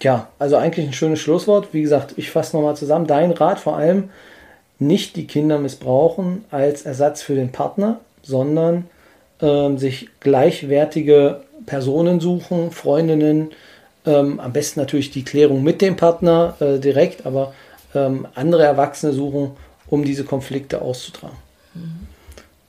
Ja, 0.00 0.28
also 0.38 0.56
eigentlich 0.56 0.86
ein 0.86 0.94
schönes 0.94 1.20
Schlusswort. 1.20 1.68
Wie 1.72 1.82
gesagt, 1.82 2.14
ich 2.16 2.30
fasse 2.30 2.56
nochmal 2.56 2.76
zusammen. 2.76 3.06
Dein 3.06 3.30
Rat 3.32 3.60
vor 3.60 3.76
allem, 3.76 4.10
nicht 4.78 5.14
die 5.16 5.26
Kinder 5.26 5.58
missbrauchen 5.58 6.44
als 6.50 6.82
Ersatz 6.82 7.22
für 7.22 7.34
den 7.34 7.52
Partner, 7.52 8.00
sondern 8.22 8.86
ähm, 9.40 9.76
sich 9.76 10.08
gleichwertige 10.20 11.42
Personen 11.66 12.18
suchen, 12.18 12.72
Freundinnen, 12.72 13.50
ähm, 14.06 14.40
am 14.40 14.52
besten 14.52 14.80
natürlich 14.80 15.10
die 15.10 15.24
Klärung 15.24 15.62
mit 15.62 15.80
dem 15.80 15.96
Partner 15.96 16.56
äh, 16.60 16.78
direkt, 16.78 17.26
aber 17.26 17.54
ähm, 17.94 18.26
andere 18.34 18.64
Erwachsene 18.64 19.12
suchen, 19.12 19.52
um 19.88 20.04
diese 20.04 20.24
Konflikte 20.24 20.82
auszutragen. 20.82 21.36
Mhm. 21.74 22.06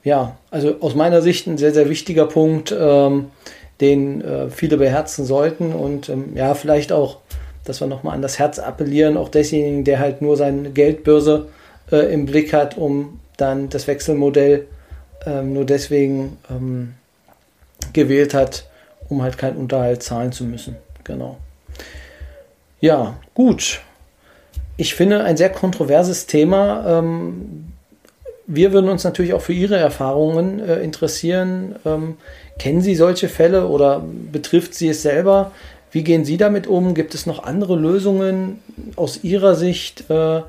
Ja, 0.04 0.36
also 0.50 0.76
aus 0.80 0.94
meiner 0.94 1.22
Sicht 1.22 1.46
ein 1.46 1.56
sehr, 1.56 1.72
sehr 1.72 1.88
wichtiger 1.88 2.26
Punkt, 2.26 2.74
ähm, 2.78 3.30
den 3.80 4.20
äh, 4.20 4.50
viele 4.50 4.76
beherzen 4.76 5.24
sollten 5.24 5.72
und 5.72 6.08
ähm, 6.08 6.36
ja, 6.36 6.54
vielleicht 6.54 6.92
auch, 6.92 7.18
dass 7.64 7.80
wir 7.80 7.86
nochmal 7.86 8.14
an 8.14 8.22
das 8.22 8.38
Herz 8.38 8.58
appellieren, 8.58 9.16
auch 9.16 9.30
desjenigen, 9.30 9.84
der 9.84 9.98
halt 9.98 10.20
nur 10.20 10.36
seine 10.36 10.70
Geldbörse 10.70 11.48
äh, 11.90 12.12
im 12.12 12.26
Blick 12.26 12.52
hat, 12.52 12.76
um 12.76 13.20
dann 13.36 13.70
das 13.70 13.86
Wechselmodell 13.86 14.66
ähm, 15.26 15.54
nur 15.54 15.64
deswegen 15.64 16.36
ähm, 16.50 16.94
gewählt 17.92 18.34
hat, 18.34 18.68
um 19.08 19.22
halt 19.22 19.38
keinen 19.38 19.56
Unterhalt 19.56 20.02
zahlen 20.02 20.32
zu 20.32 20.44
müssen. 20.44 20.76
Genau. 21.04 21.38
Ja, 22.80 23.14
gut. 23.34 23.80
Ich 24.76 24.94
finde 24.94 25.22
ein 25.22 25.36
sehr 25.36 25.50
kontroverses 25.50 26.26
Thema. 26.26 26.98
Ähm, 26.98 27.72
wir 28.46 28.72
würden 28.72 28.90
uns 28.90 29.04
natürlich 29.04 29.32
auch 29.32 29.40
für 29.40 29.52
Ihre 29.52 29.76
Erfahrungen 29.76 30.60
äh, 30.60 30.80
interessieren. 30.80 31.76
Ähm, 31.84 32.16
kennen 32.58 32.82
Sie 32.82 32.94
solche 32.94 33.28
Fälle 33.28 33.68
oder 33.68 34.04
betrifft 34.32 34.74
Sie 34.74 34.88
es 34.88 35.02
selber? 35.02 35.52
Wie 35.92 36.02
gehen 36.02 36.24
Sie 36.24 36.36
damit 36.36 36.66
um? 36.66 36.94
Gibt 36.94 37.14
es 37.14 37.24
noch 37.24 37.44
andere 37.44 37.76
Lösungen 37.76 38.58
aus 38.96 39.22
Ihrer 39.22 39.54
Sicht, 39.54 40.10
äh, 40.10 40.38
äh, 40.38 40.42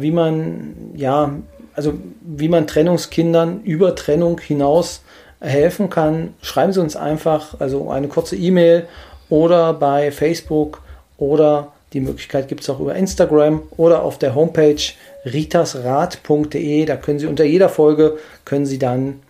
wie 0.00 0.10
man 0.10 0.74
ja, 0.96 1.34
also 1.74 1.94
wie 2.22 2.48
man 2.48 2.66
Trennungskindern 2.66 3.62
über 3.64 3.94
Trennung 3.94 4.40
hinaus 4.40 5.02
helfen 5.40 5.90
kann? 5.90 6.34
Schreiben 6.40 6.72
Sie 6.72 6.80
uns 6.80 6.96
einfach 6.96 7.60
also 7.60 7.90
eine 7.90 8.08
kurze 8.08 8.34
E-Mail 8.34 8.88
oder 9.32 9.72
bei 9.72 10.12
Facebook 10.12 10.82
oder 11.16 11.72
die 11.94 12.00
Möglichkeit 12.00 12.48
gibt 12.48 12.60
es 12.60 12.68
auch 12.68 12.80
über 12.80 12.94
Instagram 12.94 13.62
oder 13.78 14.02
auf 14.02 14.18
der 14.18 14.34
Homepage 14.34 14.82
ritasrat.de. 15.24 16.84
Da 16.84 16.96
können 16.96 17.18
Sie 17.18 17.26
unter 17.26 17.44
jeder 17.44 17.70
Folge 17.70 18.18
können 18.44 18.66
Sie 18.66 18.78
dann 18.78 19.22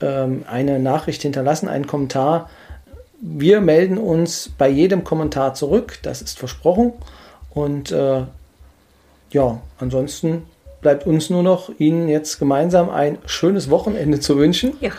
ähm, 0.00 0.44
eine 0.50 0.80
Nachricht 0.80 1.22
hinterlassen, 1.22 1.68
einen 1.68 1.86
Kommentar. 1.86 2.50
Wir 3.20 3.60
melden 3.60 3.96
uns 3.96 4.50
bei 4.58 4.68
jedem 4.68 5.04
Kommentar 5.04 5.54
zurück, 5.54 6.00
das 6.02 6.20
ist 6.20 6.36
versprochen. 6.36 6.92
Und 7.50 7.92
äh, 7.92 8.22
ja, 9.30 9.60
ansonsten 9.78 10.42
bleibt 10.80 11.06
uns 11.06 11.30
nur 11.30 11.44
noch, 11.44 11.70
Ihnen 11.78 12.08
jetzt 12.08 12.40
gemeinsam 12.40 12.90
ein 12.90 13.18
schönes 13.24 13.70
Wochenende 13.70 14.18
zu 14.18 14.36
wünschen. 14.36 14.76
Ja. 14.80 14.90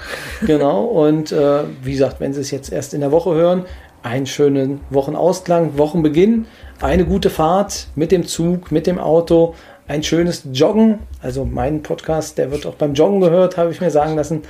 Genau. 0.45 0.85
Und 0.85 1.33
äh, 1.33 1.63
wie 1.83 1.91
gesagt, 1.91 2.21
wenn 2.21 2.33
Sie 2.33 2.39
es 2.39 2.51
jetzt 2.51 2.71
erst 2.71 2.93
in 2.93 3.01
der 3.01 3.11
Woche 3.11 3.33
hören, 3.35 3.65
einen 4.05 4.27
schönen 4.27 4.81
Wochenausklang, 4.91 5.79
Wochenbeginn, 5.79 6.45
eine 6.79 7.05
gute 7.05 7.31
Fahrt 7.31 7.87
mit 7.95 8.11
dem 8.11 8.27
Zug, 8.27 8.71
mit 8.71 8.85
dem 8.85 8.99
Auto, 8.99 9.55
ein 9.87 10.03
schönes 10.03 10.43
Joggen. 10.53 10.99
Also 11.21 11.43
mein 11.43 11.81
Podcast, 11.81 12.37
der 12.37 12.51
wird 12.51 12.67
auch 12.67 12.75
beim 12.75 12.93
Joggen 12.93 13.19
gehört, 13.19 13.57
habe 13.57 13.71
ich 13.71 13.81
mir 13.81 13.89
sagen 13.89 14.15
lassen. 14.15 14.43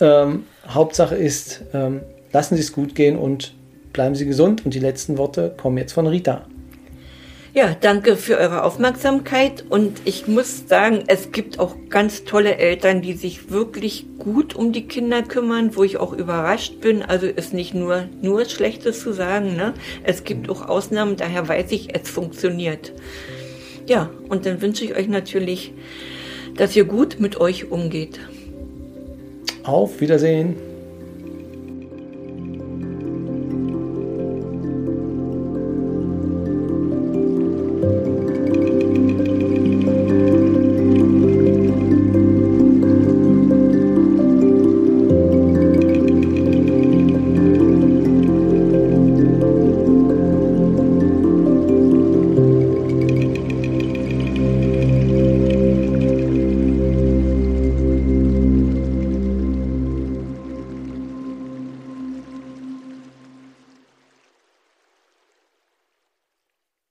Ähm, 0.00 0.44
Hauptsache 0.68 1.16
ist, 1.16 1.62
ähm, 1.74 2.02
lassen 2.32 2.54
Sie 2.54 2.62
es 2.62 2.72
gut 2.72 2.94
gehen 2.94 3.18
und 3.18 3.52
bleiben 3.92 4.14
Sie 4.14 4.26
gesund. 4.26 4.64
Und 4.64 4.74
die 4.74 4.78
letzten 4.78 5.18
Worte 5.18 5.52
kommen 5.56 5.76
jetzt 5.76 5.92
von 5.92 6.06
Rita. 6.06 6.42
Ja, 7.52 7.74
danke 7.80 8.16
für 8.16 8.38
eure 8.38 8.62
Aufmerksamkeit 8.62 9.64
und 9.68 10.02
ich 10.04 10.28
muss 10.28 10.68
sagen, 10.68 11.02
es 11.08 11.32
gibt 11.32 11.58
auch 11.58 11.74
ganz 11.88 12.22
tolle 12.22 12.58
Eltern, 12.58 13.02
die 13.02 13.14
sich 13.14 13.50
wirklich 13.50 14.06
gut 14.20 14.54
um 14.54 14.70
die 14.70 14.86
Kinder 14.86 15.24
kümmern, 15.24 15.74
wo 15.74 15.82
ich 15.82 15.96
auch 15.96 16.12
überrascht 16.12 16.80
bin. 16.80 17.02
Also 17.02 17.26
ist 17.26 17.52
nicht 17.52 17.74
nur 17.74 18.04
nur 18.22 18.44
Schlechtes 18.44 19.00
zu 19.00 19.12
sagen, 19.12 19.56
ne? 19.56 19.74
Es 20.04 20.22
gibt 20.22 20.48
auch 20.48 20.68
Ausnahmen, 20.68 21.16
daher 21.16 21.48
weiß 21.48 21.72
ich, 21.72 21.92
es 21.92 22.08
funktioniert. 22.08 22.92
Ja, 23.88 24.10
und 24.28 24.46
dann 24.46 24.62
wünsche 24.62 24.84
ich 24.84 24.94
euch 24.94 25.08
natürlich, 25.08 25.72
dass 26.56 26.76
ihr 26.76 26.84
gut 26.84 27.18
mit 27.18 27.40
euch 27.40 27.72
umgeht. 27.72 28.20
Auf 29.64 30.00
Wiedersehen. 30.00 30.69